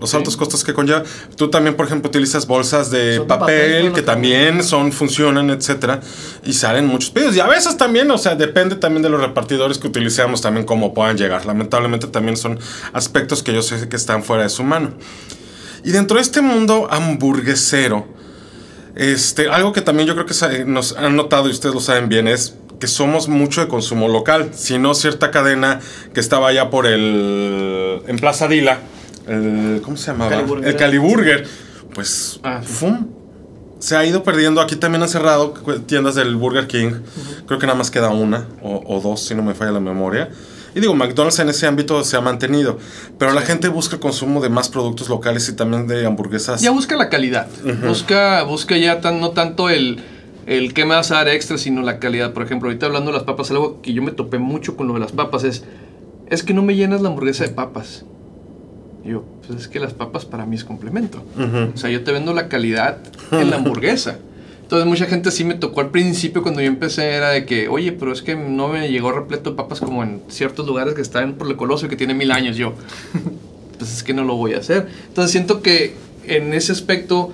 [0.03, 1.03] Los altos costos que conlleva.
[1.37, 6.01] Tú también, por ejemplo, utilizas bolsas de papel, que también son, funcionan, etcétera,
[6.43, 7.37] y salen muchos pedidos.
[7.37, 10.93] Y a veces también, o sea, depende también de los repartidores que utilicemos también cómo
[10.93, 11.45] puedan llegar.
[11.45, 12.59] Lamentablemente también son
[12.91, 14.91] aspectos que yo sé que están fuera de su mano.
[15.85, 18.05] Y dentro de este mundo hamburguesero,
[18.95, 22.09] este, algo que también yo creo que sa- nos han notado y ustedes lo saben
[22.09, 25.79] bien es que somos mucho de consumo local, si no cierta cadena
[26.13, 28.79] que estaba allá por el en Plaza Dila,
[29.27, 30.31] el ¿cómo se llamaba?
[30.31, 30.67] Caliburger.
[30.67, 31.47] El Caliburger,
[31.93, 32.67] pues Ah, sí.
[32.73, 33.07] ¡fum!
[33.79, 34.61] se ha ido perdiendo.
[34.61, 35.53] Aquí también han cerrado
[35.85, 36.91] tiendas del Burger King.
[37.47, 40.29] Creo que nada más queda una o, o dos, si no me falla la memoria.
[40.75, 42.79] Y digo, McDonald's en ese ámbito se ha mantenido.
[43.19, 46.61] Pero la gente busca el consumo de más productos locales y también de hamburguesas.
[46.61, 47.47] Ya busca la calidad.
[47.85, 49.99] Busca, busca ya tan, no tanto el,
[50.47, 52.33] el que me vas a dar extra, sino la calidad.
[52.33, 54.93] Por ejemplo, ahorita hablando de las papas, algo que yo me topé mucho con lo
[54.95, 55.63] de las papas es,
[56.29, 58.05] es que no me llenas la hamburguesa de papas.
[59.03, 61.23] Y yo, pues es que las papas para mí es complemento.
[61.35, 61.71] Ujú.
[61.73, 62.97] O sea, yo te vendo la calidad
[63.31, 64.17] en la hamburguesa.
[64.61, 67.91] Entonces mucha gente sí me tocó al principio cuando yo empecé era de que, oye,
[67.91, 71.33] pero es que no me llegó repleto de papas como en ciertos lugares que están
[71.33, 72.73] por el Colosio que tiene mil años yo.
[73.77, 74.87] pues es que no lo voy a hacer.
[75.07, 75.93] Entonces siento que
[76.25, 77.31] en ese aspecto,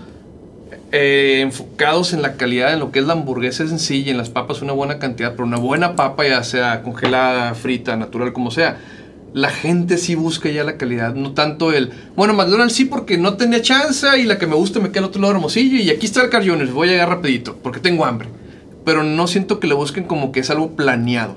[0.92, 4.18] eh, enfocados en la calidad, en lo que es la hamburguesa en sí y en
[4.18, 8.52] las papas una buena cantidad, pero una buena papa ya sea congelada, frita, natural, como
[8.52, 8.80] sea.
[9.34, 13.38] La gente sí busca ya la calidad, no tanto el, bueno, McDonald's sí porque no
[13.38, 15.90] tenía chance y la que me gusta me queda al otro lado de Hermosillo y
[15.92, 18.28] aquí está el Car Juniors, voy a llegar rapidito porque tengo hambre.
[18.86, 21.36] Pero no siento que le busquen como que es algo planeado.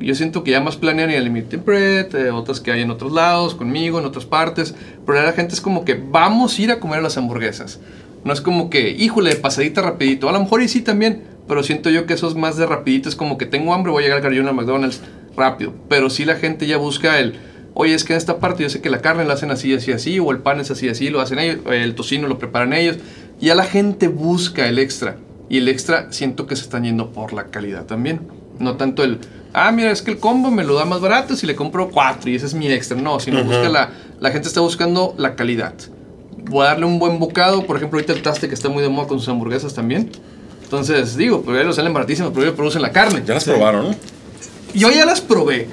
[0.00, 2.90] Yo siento que ya más planean y el Limited Bread, eh, otras que hay en
[2.90, 4.74] otros lados, conmigo, en otras partes.
[5.06, 7.80] Pero la gente es como que vamos a ir a comer las hamburguesas.
[8.24, 10.28] No es como que, híjole, pasadita rapidito.
[10.28, 13.08] A lo mejor y sí también, pero siento yo que eso es más de rapidito.
[13.08, 15.00] Es como que tengo hambre, voy a llegar al carrillón a McDonald's
[15.36, 15.74] rápido.
[15.88, 17.34] Pero sí la gente ya busca el,
[17.74, 19.92] oye, es que en esta parte yo sé que la carne la hacen así, así,
[19.92, 22.96] así, o el pan es así, así, lo hacen ellos, el tocino lo preparan ellos.
[23.40, 25.16] Ya la gente busca el extra.
[25.48, 28.20] Y el extra siento que se están yendo por la calidad también.
[28.58, 29.18] No tanto el,
[29.52, 32.30] ah, mira, es que el combo me lo da más barato si le compro cuatro
[32.30, 32.96] y ese es mi extra.
[32.96, 35.74] No, sino busca la, la gente está buscando la calidad.
[36.50, 38.88] Voy a darle un buen bocado, por ejemplo, ahorita el Taste que está muy de
[38.88, 40.10] moda con sus hamburguesas también.
[40.62, 43.22] Entonces, digo, pues ellos salen baratísimos, pero ellos producen la carne.
[43.26, 43.94] Ya las probaron, ¿no?
[44.74, 45.68] Yo ya las probé.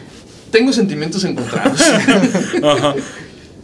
[0.51, 1.81] Tengo sentimientos encontrados.
[2.63, 2.95] Ajá.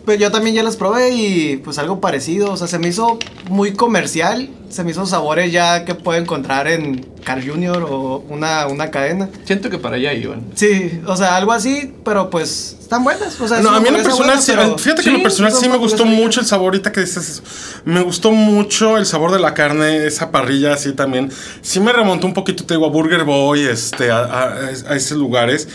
[0.08, 2.50] Pues yo también ya las probé y pues algo parecido.
[2.54, 4.50] O sea, se me hizo muy comercial.
[4.70, 9.28] Se me hizo sabores ya que puedo encontrar en Car Junior o una, una cadena.
[9.44, 10.44] Siento que para allá iban.
[10.56, 13.40] Sí, o sea, algo así, pero pues están buenas.
[13.42, 15.22] O sea, No, a mí en lo personal, buena, sí, pero- fíjate que en sí,
[15.22, 17.44] lo personal son sí me gustó mucho el sabor, ahorita que dices eso.
[17.84, 21.32] Me gustó mucho el sabor de la carne, esa parrilla así también.
[21.62, 24.54] Sí me remontó un poquito, te digo, a Burger Boy, este, a, a-
[24.90, 25.68] a esos lugares.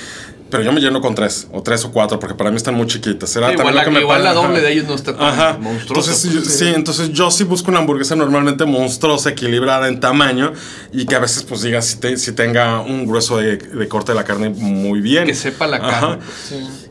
[0.52, 2.86] Pero yo me lleno con tres, o tres o cuatro, porque para mí están muy
[2.86, 3.30] chiquitas.
[3.30, 4.34] Será Sí, también igual lo que la- me igual pasa.
[4.34, 5.58] la doble de ellos no está tan Ajá.
[5.58, 6.44] monstruosa, Entonces, pues.
[6.44, 6.72] yo- sí.
[6.74, 10.52] entonces yo sí busco una hamburguesa normalmente monstruosa, equilibrada en tamaño
[10.92, 14.12] y que a veces pues diga si, te- si tenga un grueso de, de corte
[14.12, 15.26] de la carne muy bien.
[15.26, 16.00] Que sepa la Ajá.
[16.00, 16.18] carne.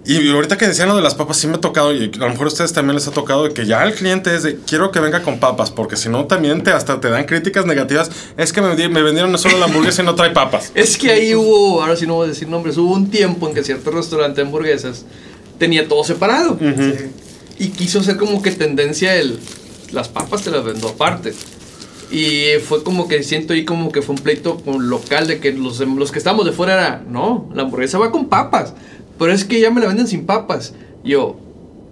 [0.03, 2.29] Y ahorita que decían lo de las papas, sí me ha tocado, y a lo
[2.29, 4.89] mejor a ustedes también les ha tocado, de que ya el cliente es de, quiero
[4.91, 8.09] que venga con papas, porque si no también te, hasta te dan críticas negativas.
[8.35, 10.71] Es que me, me vendieron solo la hamburguesa y no trae papas.
[10.75, 13.53] Es que ahí hubo, ahora sí no voy a decir nombres, hubo un tiempo en
[13.53, 15.05] que cierto restaurante de hamburguesas
[15.59, 16.57] tenía todo separado.
[16.59, 16.93] Sí.
[17.59, 19.39] Y quiso hacer como que tendencia el,
[19.91, 21.33] las papas te las vendo aparte.
[22.09, 25.53] Y fue como que siento ahí como que fue un pleito con- local de que
[25.53, 28.73] los, los que estamos de fuera era, no, la hamburguesa va con papas.
[29.21, 30.73] Pero es que ya me la venden sin papas.
[31.03, 31.37] Y yo,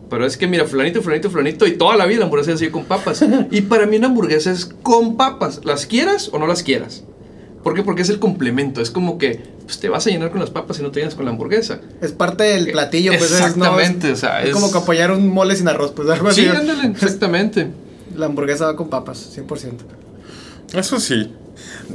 [0.09, 2.69] pero es que mira, fulanito, fulanito, fulanito, y toda la vida la hamburguesa es así
[2.71, 3.23] con papas.
[3.51, 7.03] y para mí una hamburguesa es con papas, las quieras o no las quieras.
[7.63, 7.83] ¿Por qué?
[7.83, 8.81] Porque es el complemento.
[8.81, 11.13] Es como que pues, te vas a llenar con las papas y no te llenas
[11.13, 11.79] con la hamburguesa.
[12.01, 14.77] Es parte del platillo, pues es- no, es- Exactamente, o sea, es, es- como que
[14.79, 16.57] apoyar un mole sin arroz, pues algo Sí, así.
[16.57, 17.67] ándale, exactamente.
[18.17, 19.73] La hamburguesa va con papas, 100%.
[20.73, 21.31] Eso sí.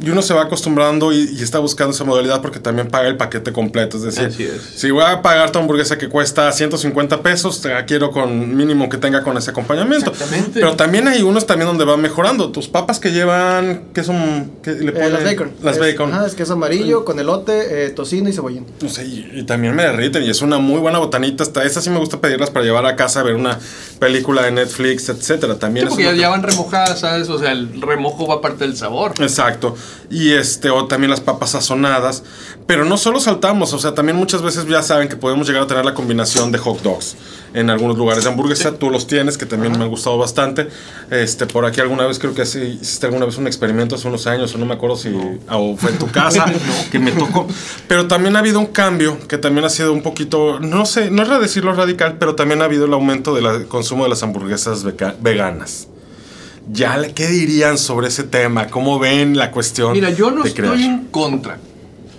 [0.03, 3.17] Y uno se va acostumbrando y, y está buscando esa modalidad porque también paga el
[3.17, 3.97] paquete completo.
[3.97, 4.81] Es decir, es.
[4.81, 8.89] si voy a pagar tu hamburguesa que cuesta 150 pesos, te la quiero con mínimo
[8.89, 10.11] que tenga con ese acompañamiento.
[10.11, 10.61] Exactamente.
[10.61, 12.51] Pero también hay unos también donde van mejorando.
[12.51, 14.51] Tus papas que llevan, que son?
[14.65, 15.53] Le Eh, las bacon.
[15.63, 16.13] Las Es- bacon.
[16.13, 18.67] Ajá, es queso amarillo con elote, eh, tocino y cebollín.
[18.81, 21.45] No sé, y, y también me derriten y es una muy buena botanita.
[21.45, 23.59] Hasta esa sí me gusta pedirlas para llevar a casa a ver una
[24.01, 25.57] película de Netflix, etcétera.
[25.59, 27.29] También Sí, es porque ya, que- ya van remojadas, ¿sabes?
[27.29, 29.13] O sea, el remojo va parte del sabor.
[29.21, 29.54] Exacto.
[30.11, 32.23] Y este, o también las papas sazonadas.
[32.67, 35.67] Pero no solo saltamos, o sea, también muchas veces ya saben que podemos llegar a
[35.67, 37.17] tener la combinación de hot dogs.
[37.53, 40.69] En algunos lugares de hamburguesa, tú los tienes, que también me han gustado bastante.
[41.11, 44.27] Este, por aquí alguna vez creo que sí, hiciste alguna vez un experimento hace unos
[44.27, 45.15] años, o no me acuerdo si
[45.51, 46.47] o fue en tu casa,
[46.91, 47.47] que me tocó.
[47.87, 51.23] Pero también ha habido un cambio que también ha sido un poquito, no sé, no
[51.23, 54.85] es decirlo radical, pero también ha habido el aumento del consumo de las hamburguesas
[55.21, 55.89] veganas.
[56.73, 58.69] Ya, ¿qué dirían sobre ese tema?
[58.69, 59.93] ¿Cómo ven la cuestión?
[59.93, 60.81] Mira, yo no de estoy crear?
[60.81, 61.59] en contra.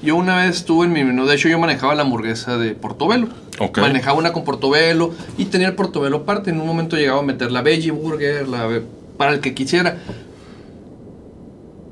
[0.04, 3.28] Yo una vez estuve en mi menú, de hecho yo manejaba la hamburguesa de portobelo.
[3.60, 3.80] Ok.
[3.80, 6.52] Manejaba una con portobelo y tenía el portobelo aparte.
[6.52, 8.82] En un momento llegaba a meter la veggie burger, la
[9.18, 9.98] para el que quisiera.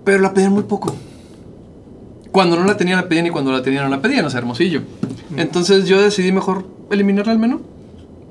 [0.03, 0.95] Pero la pedían muy poco.
[2.31, 4.39] Cuando no la tenía la pedían y cuando la tenía no la pedían, o sea,
[4.39, 4.81] hermosillo.
[5.37, 7.61] Entonces yo decidí mejor eliminarla al menú.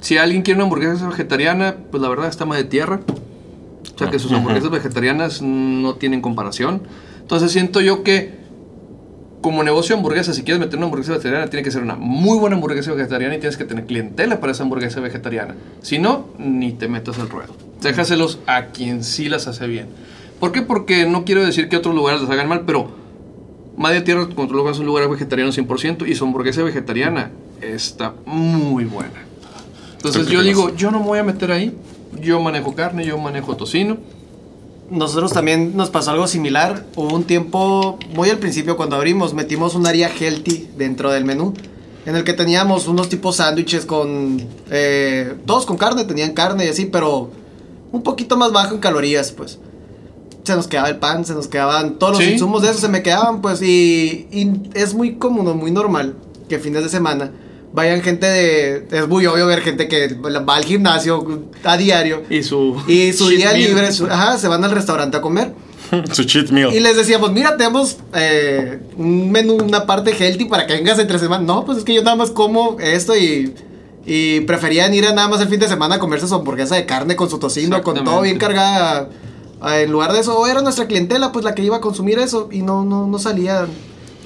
[0.00, 3.00] Si alguien quiere una hamburguesa vegetariana, pues la verdad está más de tierra.
[3.94, 6.82] O sea que sus hamburguesas vegetarianas no tienen comparación.
[7.20, 8.42] Entonces siento yo que
[9.42, 12.38] como negocio de hamburguesas, si quieres meter una hamburguesa vegetariana, tiene que ser una muy
[12.38, 15.56] buena hamburguesa vegetariana y tienes que tener clientela para esa hamburguesa vegetariana.
[15.82, 17.54] Si no, ni te metas al ruedo.
[17.82, 19.88] Déjaselos a quien sí las hace bien.
[20.38, 20.62] ¿Por qué?
[20.62, 22.88] Porque no quiero decir que otros lugares las hagan mal, pero
[23.76, 29.24] Madre Tierra, ves, es un lugar vegetariano 100% y su hamburguesa vegetariana está muy buena.
[29.96, 31.76] Entonces yo digo, yo no me voy a meter ahí.
[32.20, 33.96] Yo manejo carne, yo manejo tocino.
[34.90, 36.84] Nosotros también nos pasó algo similar.
[36.96, 41.54] Hubo un tiempo, muy al principio cuando abrimos, metimos un área healthy dentro del menú.
[42.04, 44.46] En el que teníamos unos tipos sándwiches con...
[44.70, 47.30] eh, todos con carne, tenían carne y así, pero
[47.92, 49.58] un poquito más bajo en calorías, pues.
[50.42, 53.02] Se nos quedaba el pan, se nos quedaban todos los insumos de eso, se me
[53.02, 53.62] quedaban, pues.
[53.62, 56.16] Y, y es muy común, muy normal
[56.48, 57.30] que fines de semana
[57.72, 58.86] vayan gente de...
[58.90, 62.22] Es muy obvio ver gente que va al gimnasio a diario.
[62.30, 62.80] Y su...
[62.86, 63.58] Y su día meal.
[63.62, 65.52] libre, su- ajá, se van al restaurante a comer.
[66.12, 66.72] Su cheat meal.
[66.74, 71.18] Y les decíamos, mira, tenemos eh, un menú, una parte healthy para que vengas entre
[71.18, 71.44] semana.
[71.44, 73.52] No, pues es que yo nada más como esto y,
[74.06, 76.86] y preferían ir a nada más el fin de semana a comerse su hamburguesa de
[76.86, 79.10] carne con su tocino, con todo bien cargada.
[79.64, 82.62] En lugar de eso, era nuestra clientela pues la que iba a consumir eso y
[82.62, 83.66] no, no, no salía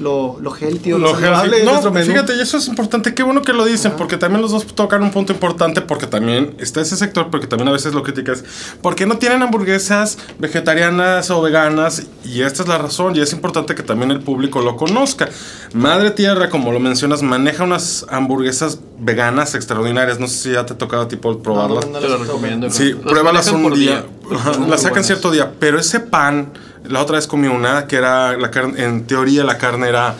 [0.01, 1.65] lo, lo healthy o lo, Lo saludable healthy.
[1.67, 2.07] No, nuestro menú.
[2.07, 3.15] fíjate, y eso es importante.
[3.15, 6.55] Qué bueno que lo dicen, porque también los dos tocan un punto importante, porque también
[6.59, 8.45] está ese sector, porque también a veces lo criticas.
[8.83, 12.07] Porque no tienen hamburguesas vegetarianas o veganas?
[12.25, 15.29] Y esta es la razón, y es importante que también el público lo conozca.
[15.73, 20.19] Madre Tierra, como lo mencionas, maneja unas hamburguesas veganas extraordinarias.
[20.19, 21.87] No sé si ya te ha tocado a ti por probarlas.
[21.87, 22.71] No, no, Te lo recomiendo.
[22.71, 24.05] Sí, Las pruébalas un día.
[24.33, 25.07] Ajá, muy las sacan buenas.
[25.07, 25.53] cierto día.
[25.59, 26.53] Pero ese pan,
[26.89, 30.15] la otra vez comí una que era la carne, en teoría la carne era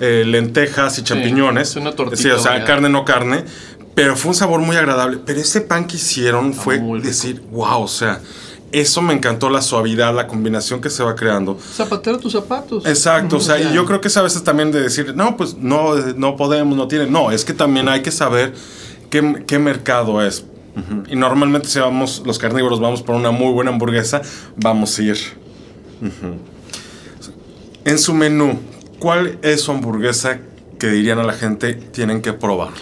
[0.00, 1.70] eh, lentejas y champiñones.
[1.70, 3.44] es una tortita Sí, o sea, carne no carne.
[3.94, 5.18] Pero fue un sabor muy agradable.
[5.26, 8.20] Pero ese pan que hicieron fue decir, wow, o sea,
[8.70, 11.58] eso me encantó, la suavidad, la combinación que se va creando.
[11.58, 12.86] Zapatero tus zapatos.
[12.86, 15.56] Exacto, o sea, y yo creo que es a veces también de decir, no, pues
[15.56, 17.06] no, no podemos, no tiene.
[17.06, 18.54] No, es que también hay que saber
[19.10, 20.44] qué, qué mercado es.
[20.76, 21.02] Ujú.
[21.08, 24.22] Y normalmente si vamos, los carnívoros vamos por una muy buena hamburguesa,
[24.56, 25.18] vamos a ir.
[26.00, 26.36] Ujú.
[27.84, 28.58] En su menú,
[28.98, 30.40] ¿cuál es su hamburguesa
[30.78, 32.76] que dirían a la gente tienen que probarla?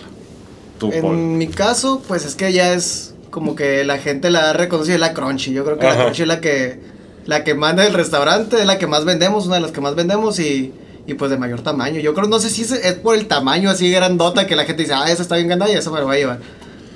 [0.79, 1.15] Tú, Paul.
[1.15, 4.95] En mi caso, pues es que ya es como que la gente la ha reconocido,
[4.95, 5.53] es la Crunchy.
[5.53, 5.97] Yo creo que Ajá.
[5.97, 6.81] la Crunchy es la que,
[7.25, 9.95] la que manda el restaurante, es la que más vendemos, una de las que más
[9.95, 10.73] vendemos y,
[11.07, 12.01] y pues de mayor tamaño.
[12.01, 14.83] Yo creo, no sé si es, es por el tamaño así grandota que la gente
[14.83, 16.41] dice, ah, esa está bien grande y esa me la voy a llevar.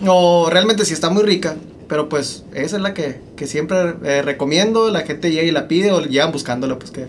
[0.07, 1.57] O realmente sí está muy rica,
[1.91, 5.67] pero pues esa es la que, que siempre eh, recomiendo, la gente llega y la
[5.67, 7.09] pide o llegan buscándola, pues que,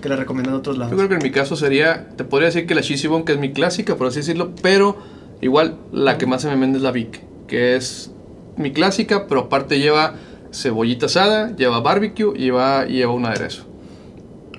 [0.00, 0.92] que la recomiendan en otros lados.
[0.92, 3.32] Yo creo que en mi caso sería, te podría decir que la Cheesy Bone, que
[3.32, 4.96] es mi clásica, por así decirlo, pero
[5.40, 8.12] igual la que más se me vende es la Vic, que es
[8.56, 10.14] mi clásica, pero aparte lleva
[10.52, 13.66] cebollita asada, lleva barbecue y lleva, lleva un aderezo.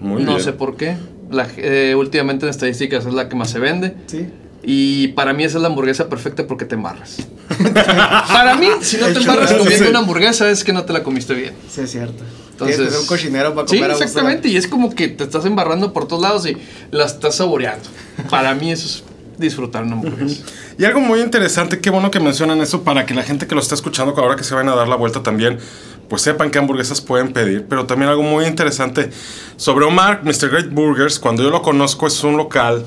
[0.02, 0.44] Muy no bien.
[0.44, 0.98] sé por qué.
[1.30, 3.96] La, eh, últimamente en estadísticas es la que más se vende.
[4.08, 4.28] Sí.
[4.64, 7.18] Y para mí esa es la hamburguesa perfecta porque te embarras.
[7.74, 9.90] para mí, si no te embarras comiendo sí.
[9.90, 11.54] una hamburguesa es que no te la comiste bien.
[11.70, 12.24] Sí, es cierto.
[12.52, 14.04] Entonces, un cocinero para Sí, comer a gusto.
[14.06, 14.50] exactamente.
[14.50, 16.56] Y es como que te estás embarrando por todos lados y
[16.92, 17.90] la estás saboreando.
[18.30, 19.04] Para mí eso es
[19.40, 20.44] disfrutar una hamburguesa.
[20.78, 23.62] Y algo muy interesante, qué bueno que mencionan eso para que la gente que lo
[23.62, 25.60] está escuchando, ahora que se van a dar la vuelta también,
[26.08, 27.68] pues sepan qué hamburguesas pueden pedir.
[27.70, 29.12] Pero también algo muy interesante
[29.58, 30.50] sobre Omar, Mr.
[30.50, 32.84] Great Burgers, cuando yo lo conozco es un local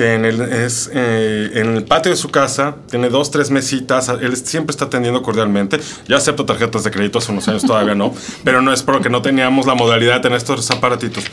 [0.00, 4.08] que en el, es, eh, en el patio de su casa tiene dos, tres mesitas.
[4.08, 5.78] Él siempre está atendiendo cordialmente.
[6.08, 8.14] Ya acepto tarjetas de crédito, hace unos años todavía no.
[8.44, 11.24] Pero no es porque no teníamos la modalidad de tener estos aparatitos.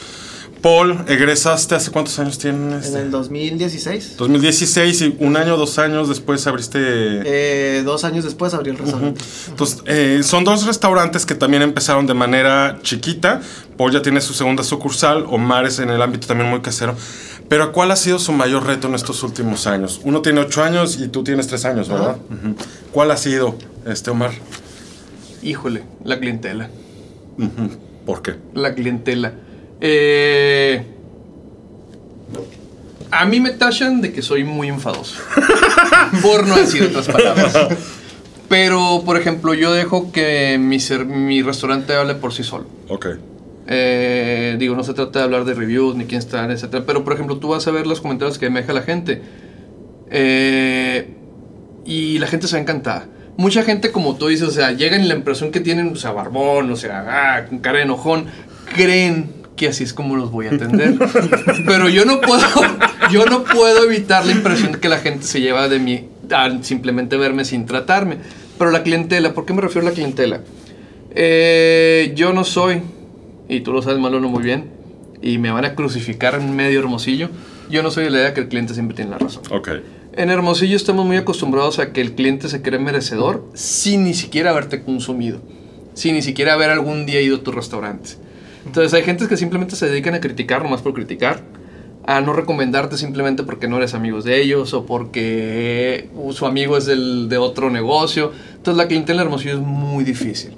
[0.61, 2.89] Paul, egresaste hace cuántos años tienes?
[2.89, 4.17] En el 2016.
[4.17, 6.79] 2016 y un año, dos años después abriste...
[6.81, 9.21] Eh, dos años después abrí el restaurante.
[9.47, 13.39] Entonces, eh, son dos restaurantes que también empezaron de manera chiquita.
[13.77, 16.97] Paul ya tiene su segunda sucursal, Omar es en el ámbito también muy casero.
[17.49, 20.01] Pero ¿cuál ha sido su mayor reto en estos últimos años?
[20.03, 22.17] Uno tiene ocho años y tú tienes tres años, ¿verdad?
[22.91, 23.55] ¿Cuál ha sido,
[23.85, 24.31] este Omar?
[25.41, 26.69] Híjole, la clientela.
[28.05, 28.35] ¿Por qué?
[28.53, 29.33] La clientela.
[29.79, 30.85] Eh,
[33.11, 35.15] a mí me tachan de que soy muy enfadoso.
[36.21, 37.53] por no decir otras palabras.
[38.49, 42.65] Pero, por ejemplo, yo dejo que mi, ser- mi restaurante hable por sí solo.
[42.89, 43.07] Ok.
[43.67, 46.83] Eh, digo, no se trata de hablar de reviews ni quién está, etc.
[46.85, 49.21] Pero, por ejemplo, tú vas a ver los comentarios que me deja la gente.
[50.09, 51.13] Eh,
[51.85, 53.07] y la gente se va encantada.
[53.37, 56.11] Mucha gente, como tú dices, o sea, llegan y la impresión que tienen, o sea,
[56.11, 58.25] barbón, o sea, ah, con cara de enojón,
[58.73, 60.95] creen que así es como los voy a atender.
[61.65, 62.45] Pero yo no puedo,
[63.11, 67.17] yo no puedo evitar la impresión que la gente se lleva de mí al simplemente
[67.17, 68.17] verme sin tratarme.
[68.57, 70.41] Pero la clientela, ¿por qué me refiero a la clientela?
[71.11, 72.81] Eh, yo no soy,
[73.49, 74.69] y tú lo sabes, Malone, muy bien,
[75.21, 77.29] y me van a crucificar en medio hermosillo.
[77.69, 79.43] Yo no soy de la idea que el cliente siempre tiene la razón.
[79.51, 79.69] Ok.
[80.17, 84.49] En Hermosillo estamos muy acostumbrados a que el cliente se cree merecedor sin ni siquiera
[84.49, 85.41] haberte consumido,
[85.93, 88.11] sin ni siquiera haber algún día ido a tu restaurante.
[88.65, 91.43] Entonces hay gentes que simplemente se dedican a criticar nomás por criticar,
[92.07, 96.77] a no recomendarte simplemente porque no eres amigos de ellos o porque uh, su amigo
[96.77, 98.31] es del, de otro negocio.
[98.55, 100.57] Entonces la clientela en Hermosillo es muy difícil.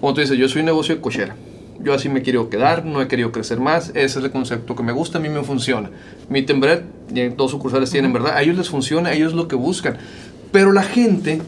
[0.00, 1.34] Como tú dices, yo soy un negocio de cochera.
[1.82, 3.90] Yo así me quiero quedar, no he querido crecer más.
[3.90, 5.90] Ese es el concepto que me gusta, a mí me funciona.
[6.28, 8.36] Mi en todos sucursales tienen, ¿verdad?
[8.36, 9.96] A ellos les funciona, a ellos es lo que buscan.
[10.52, 11.40] Pero la gente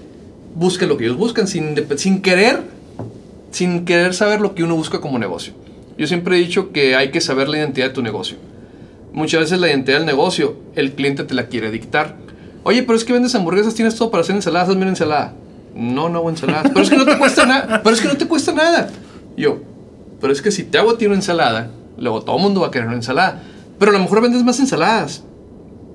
[0.55, 2.63] busca lo que ellos buscan sin, sin querer,
[3.51, 5.53] sin querer saber lo que uno busca como negocio.
[5.99, 8.39] Yo siempre he dicho que hay que saber la identidad de tu negocio.
[9.13, 12.17] Muchas veces la identidad del negocio, el cliente te la quiere dictar.
[12.65, 15.35] Oye, pero es que vendes hamburguesas, tienes todo para hacer ensaladas, hazme una ensalada.
[15.75, 16.71] No, no hago ensaladas.
[16.73, 17.83] Pero es que no te cuesta nada.
[17.83, 18.89] Pero es que no te cuesta nada.
[19.37, 19.61] Yo,
[20.23, 22.69] pero es que si te hago a ti una ensalada, luego todo el mundo va
[22.69, 23.43] a querer una ensalada.
[23.79, 25.25] Pero a lo mejor vendes más ensaladas,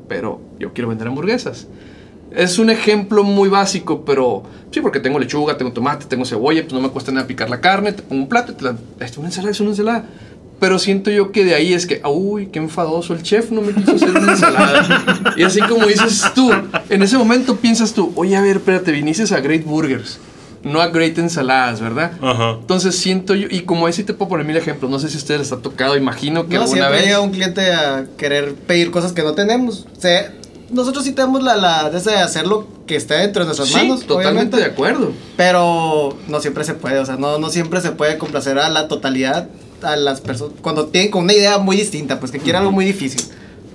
[0.09, 1.67] pero yo quiero vender hamburguesas.
[2.35, 6.73] Es un ejemplo muy básico, pero sí, porque tengo lechuga, tengo tomate, tengo cebolla, pues
[6.73, 8.75] no me cuesta nada picar la carne, te pongo un plato y te la...
[8.99, 10.05] Es una ensalada, es una ensalada.
[10.59, 13.71] Pero siento yo que de ahí es que, uy, qué enfadoso, el chef no me
[13.71, 15.33] quiso hacer una ensalada.
[15.37, 16.51] y así como dices tú,
[16.89, 20.19] en ese momento piensas tú, oye, a ver, espérate, viniste a Great Burgers,
[20.67, 22.11] no a Great Ensaladas, ¿verdad?
[22.21, 22.57] Ajá.
[22.59, 25.17] Entonces siento yo, y como así te puedo poner mil ejemplos, no sé si a
[25.17, 27.05] ustedes les ha tocado, imagino que No, alguna siempre vez...
[27.07, 29.87] llega un cliente a querer pedir cosas que no tenemos.
[29.97, 30.33] O sea,
[30.69, 34.01] nosotros sí tenemos la, la de hacer lo que esté dentro de nuestras Sí, manos.
[34.01, 35.11] totalmente obviamente, de acuerdo.
[35.37, 38.87] Pero no siempre se puede, o sea, no, no siempre se puede complacer a la
[38.87, 39.47] totalidad
[39.81, 40.55] a las personas.
[40.61, 43.21] Cuando tienen con una idea muy distinta, pues que quieren algo muy difícil.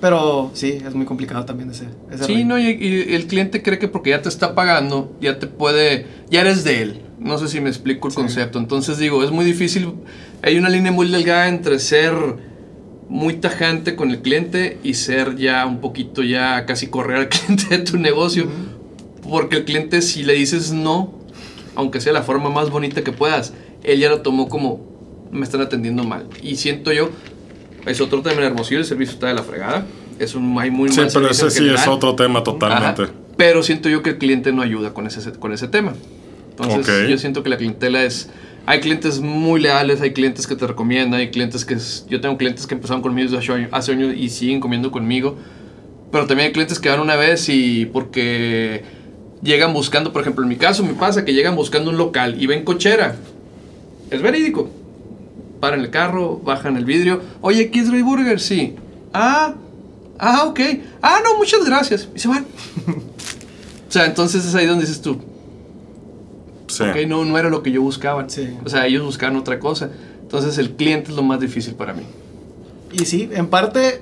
[0.03, 1.85] Pero sí, es muy complicado también ese.
[2.11, 5.39] ese Sí, no, y, y el cliente cree que porque ya te está pagando, ya
[5.39, 7.01] te puede, ya eres de él.
[7.19, 8.59] No sé si me explico el concepto.
[8.59, 9.93] Entonces digo, es muy difícil,
[10.41, 12.11] hay una línea muy delgada entre ser
[13.07, 17.77] muy tajante con el cliente y ser ya un poquito ya casi correr al cliente
[17.77, 18.47] de tu negocio.
[19.29, 21.13] Porque el cliente si le dices no,
[21.75, 24.81] aunque sea la forma más bonita que puedas, él ya lo tomó como
[25.31, 26.27] me están atendiendo mal.
[26.41, 27.09] Y siento yo,
[27.85, 29.85] es otro tema en Hermosillo, el servicio está de la fregada.
[30.19, 33.03] Es un, hay muy Sí, mal pero servicio ese sí es otro tema totalmente.
[33.03, 35.93] Ajá, pero siento yo que el cliente no ayuda con ese, con ese tema.
[36.51, 38.29] Entonces, yo siento que la clientela es.
[38.65, 41.77] Hay clientes muy leales, hay clientes que te recomiendan, hay clientes que.
[42.09, 45.35] Yo tengo clientes que empezaron conmigo hace hace años y siguen comiendo conmigo.
[46.11, 48.83] Pero también hay clientes que van una vez y porque
[49.41, 52.45] llegan buscando, por ejemplo, en mi caso me pasa que llegan buscando un local y
[52.45, 53.15] ven cochera.
[54.11, 54.69] Es verídico.
[55.63, 57.21] Paran el carro, bajan el vidrio.
[57.39, 58.37] Oye, ¿quieres Ray Burger?
[58.41, 58.75] Sí.
[59.13, 59.53] Ah,
[60.19, 60.59] ah, ok.
[61.01, 62.09] Ah, no, muchas gracias.
[62.13, 62.45] Y se van.
[63.87, 65.21] o sea, entonces es ahí donde dices tú,
[66.67, 66.83] Sí.
[66.83, 68.25] ok, no, no era lo que yo buscaba.
[68.27, 68.57] Sí.
[68.65, 69.89] O sea, ellos buscaban otra cosa.
[70.21, 72.03] Entonces el cliente es lo más difícil para mí.
[72.91, 74.01] Y sí, en parte,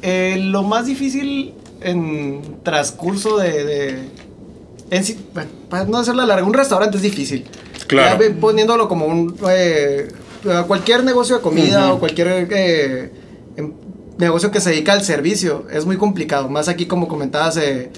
[0.00, 3.98] eh, lo más difícil en transcurso de.
[4.90, 5.04] en
[5.68, 7.46] para no hacerla larga, un restaurante es difícil.
[7.88, 8.24] Claro.
[8.24, 9.34] Ya poniéndolo como un.
[9.50, 10.06] eh,
[10.52, 13.12] a cualquier negocio de comida o cualquier eh,
[13.56, 13.72] em-
[14.18, 16.48] negocio que se dedica al servicio es muy complicado.
[16.48, 17.90] Más aquí, como comentabas, eh,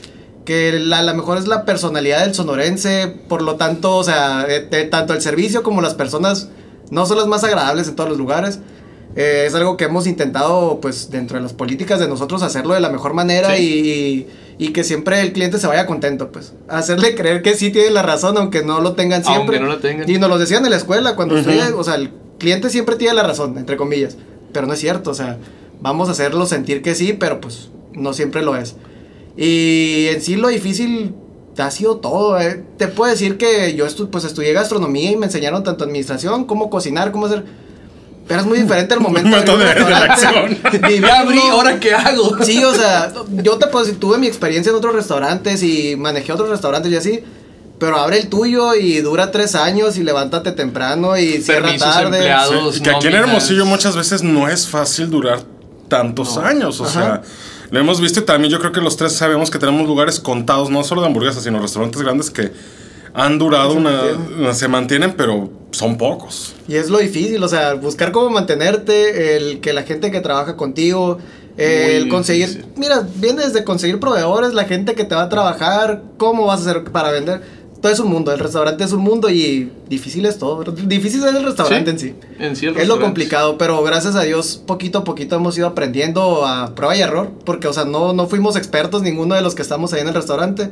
[0.45, 3.13] que la, la mejor es la personalidad del sonorense.
[3.29, 6.49] Por lo tanto, o sea, eh, eh, tanto el servicio como las personas
[6.91, 8.61] no son las más agradables en todos los lugares.
[9.17, 12.91] Es algo que hemos intentado, pues, dentro de las políticas de nosotros, hacerlo de la
[12.91, 14.29] mejor manera y,
[14.59, 16.53] y que siempre el cliente se vaya contento, pues.
[16.69, 19.57] Hacerle creer que sí tiene la razón, aunque no lo tengan siempre.
[19.57, 20.11] Aunque no la tengan.
[20.11, 23.15] Y nos lo decían en la escuela, cuando estudié, o sea, el cliente siempre tiene
[23.15, 24.17] la razón, entre comillas.
[24.53, 25.39] Pero no es cierto, o sea,
[25.81, 28.77] vamos a hacerlo sentir que sí, pero pues no siempre lo es.
[29.37, 31.15] Y en sí lo difícil
[31.59, 32.39] ha sido todo.
[32.41, 32.63] eh.
[32.79, 36.71] Te puedo decir que yo estu pues estudié gastronomía y me enseñaron tanto administración como
[36.71, 37.45] cocinar, cómo hacer.
[38.27, 41.01] Pero es muy diferente el momento un de restaurante.
[41.01, 42.43] Ya abrí, ¿ahora qué hago?
[42.43, 46.33] Sí, o sea, yo te puedo decir, tuve mi experiencia en otros restaurantes y manejé
[46.33, 47.21] otros restaurantes y así.
[47.79, 52.17] Pero abre el tuyo y dura tres años y levántate temprano y cierra tarde.
[52.17, 52.75] empleados.
[52.77, 53.15] Sí, que aquí en.
[53.15, 55.41] Hermosillo muchas veces no es fácil durar
[55.89, 56.43] tantos No.
[56.43, 56.81] años.
[56.81, 56.93] O Ajá.
[56.93, 57.23] sea,
[57.71, 60.71] lo hemos visto y también yo creo que los tres sabemos que tenemos lugares contados,
[60.71, 62.51] no solo de hamburguesas, sino restaurantes grandes que
[63.13, 64.39] han durado Se una, mantienen.
[64.41, 66.55] una- se mantienen, pero son pocos.
[66.69, 70.57] Y es lo difícil, o sea, buscar cómo mantenerte, el que la gente que trabaja
[70.57, 71.19] contigo,
[71.59, 72.73] eh, Muy el conseguir, difícil.
[72.77, 76.71] mira, viene desde conseguir proveedores, la gente que te va a trabajar, cómo vas a
[76.71, 77.41] hacer para vender.
[77.87, 80.65] Todo es un mundo, el restaurante es un mundo y difícil es todo.
[80.73, 82.17] Difícil es el restaurante en sí.
[82.41, 85.69] En sí, el Es lo complicado, pero gracias a Dios, poquito a poquito hemos ido
[85.69, 89.55] aprendiendo a prueba y error, porque, o sea, no, no fuimos expertos ninguno de los
[89.55, 90.69] que estamos ahí en el restaurante,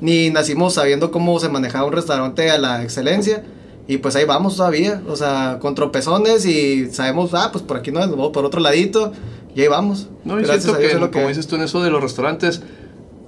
[0.00, 3.44] ni nacimos sabiendo cómo se manejaba un restaurante a la excelencia,
[3.86, 7.92] y pues ahí vamos todavía, o sea, con tropezones y sabemos, ah, pues por aquí
[7.92, 9.12] no, vamos por otro ladito,
[9.54, 10.08] y ahí vamos.
[10.24, 12.62] No, a Dios que, es lo como dices tú en eso de los restaurantes,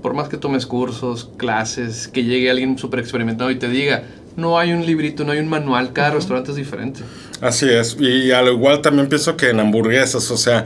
[0.02, 4.04] por más que tomes cursos, clases, que llegue alguien súper experimentado y te diga,
[4.36, 7.00] no hay un librito, no hay un manual, cada restaurante es diferente.
[7.40, 7.96] Así es.
[7.98, 10.64] Y al igual también pienso que en hamburguesas, o sea,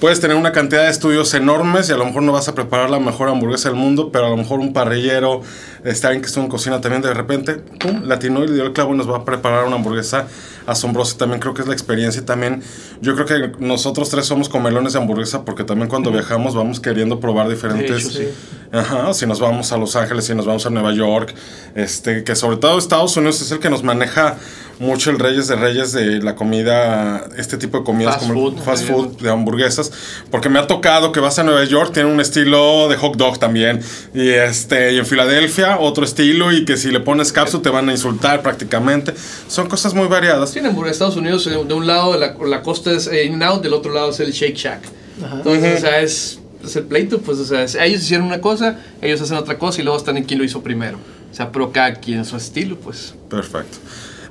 [0.00, 2.90] puedes tener una cantidad de estudios enormes y a lo mejor no vas a preparar
[2.90, 5.42] la mejor hamburguesa del mundo, pero a lo mejor un parrillero,
[5.84, 8.72] este, alguien que estuvo en cocina también de repente, pum, latino y le dio el
[8.72, 10.26] clavo y nos va a preparar una hamburguesa
[10.66, 11.18] asombrosa.
[11.18, 12.62] También creo que es la experiencia y también
[13.00, 17.20] yo creo que nosotros tres somos comelones de hamburguesa porque también cuando viajamos vamos queriendo
[17.20, 18.06] probar diferentes...
[18.06, 18.28] Hecho, sí.
[18.72, 21.32] Ajá, si nos vamos a Los Ángeles, si nos vamos a Nueva York,
[21.76, 24.36] este, que sobre todo Estados Unidos es el que nos maneja
[24.78, 28.62] mucho el Reyes de Reyes de la comida, este tipo de comidas Fast como food.
[28.62, 29.92] fast food de hamburguesas,
[30.30, 33.38] porque me ha tocado que vas a Nueva York, tiene un estilo de hot dog
[33.38, 33.80] también,
[34.12, 37.88] y este, y en Filadelfia otro estilo y que si le pones capsu te van
[37.88, 39.14] a insultar prácticamente.
[39.48, 40.50] Son cosas muy variadas.
[40.50, 43.92] Sí, en Estados Unidos, eh, de un lado la, la costa es In-N-Out, del otro
[43.92, 44.80] lado es el Shake Shack.
[45.32, 48.78] Entonces, o sea, es, es el pleito, pues, o sea, es- ellos hicieron una cosa,
[49.00, 50.98] ellos hacen otra cosa y luego están en quién lo hizo primero.
[51.30, 53.14] O sea, pero cada quien su estilo, pues.
[53.28, 53.78] Perfecto.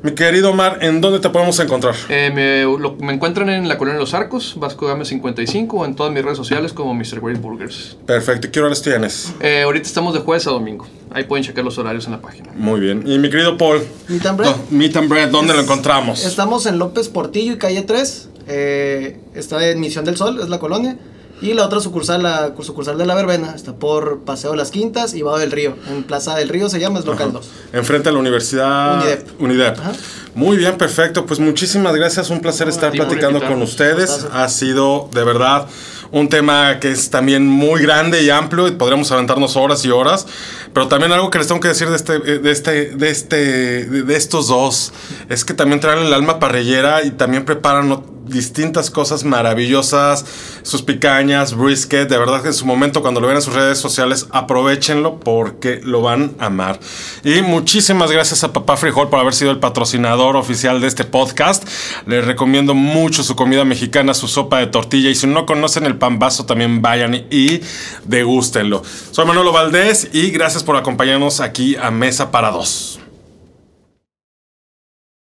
[0.03, 1.95] Mi querido Omar, ¿en dónde te podemos encontrar?
[2.09, 5.95] Eh, me, lo- me encuentran en la colonia Los Arcos, Vasco Game 55, o en
[5.95, 7.21] todas mis redes sociales como Mr.
[7.21, 7.95] Great Burgers.
[8.05, 8.47] Perfecto.
[8.47, 9.33] ¿Y qué horas tienes?
[9.39, 10.85] Eh, ahorita estamos de jueves a domingo.
[11.14, 12.51] Ahí pueden checar los horarios en la página.
[12.55, 13.03] Muy bien.
[13.05, 13.82] Y mi querido Paul.
[14.07, 14.55] Meet and Bread.
[14.70, 16.26] Meet and Bread, ¿dónde lo encontramos?
[16.26, 18.30] Estamos en López Portillo y calle 3.
[18.47, 20.97] eh, está en Misión del Sol, es la colonia.
[21.41, 25.24] Y la otra sucursal, la sucursal de la Verbena, está por Paseo Las Quintas y
[25.24, 25.76] Vado del Río.
[25.89, 27.49] En Plaza del Río se llama, es local 2.
[27.74, 29.41] Enfrente a la Universidad Unidep.
[29.41, 29.80] Unidep.
[29.80, 29.91] Ajá.
[30.36, 31.26] Muy bien, perfecto.
[31.26, 32.30] Pues muchísimas gracias.
[32.30, 34.26] Un placer estar platicando con ustedes.
[34.32, 35.68] Ha sido de verdad
[36.14, 40.28] un tema que es también muy grande y amplio y podríamos aventarnos horas y horas.
[40.72, 44.16] Pero también algo que les tengo que decir de este, de este, de este, de,
[44.16, 44.93] estos dos
[45.28, 48.12] es que también traen el alma parrillera y también preparan.
[48.26, 50.26] Distintas cosas maravillosas,
[50.63, 53.78] sus picañas, brisket, de verdad que en su momento cuando lo vean en sus redes
[53.78, 56.80] sociales aprovechenlo porque lo van a amar.
[57.24, 61.67] Y muchísimas gracias a Papá Frijol por haber sido el patrocinador oficial de este podcast.
[62.05, 65.97] Les recomiendo mucho su comida mexicana, su sopa de tortilla y si no conocen el
[65.97, 67.61] pambazo también vayan y
[68.05, 68.84] degústenlo.
[69.11, 73.02] Soy Manolo Valdés y gracias por acompañarnos aquí a Mesa para Dos.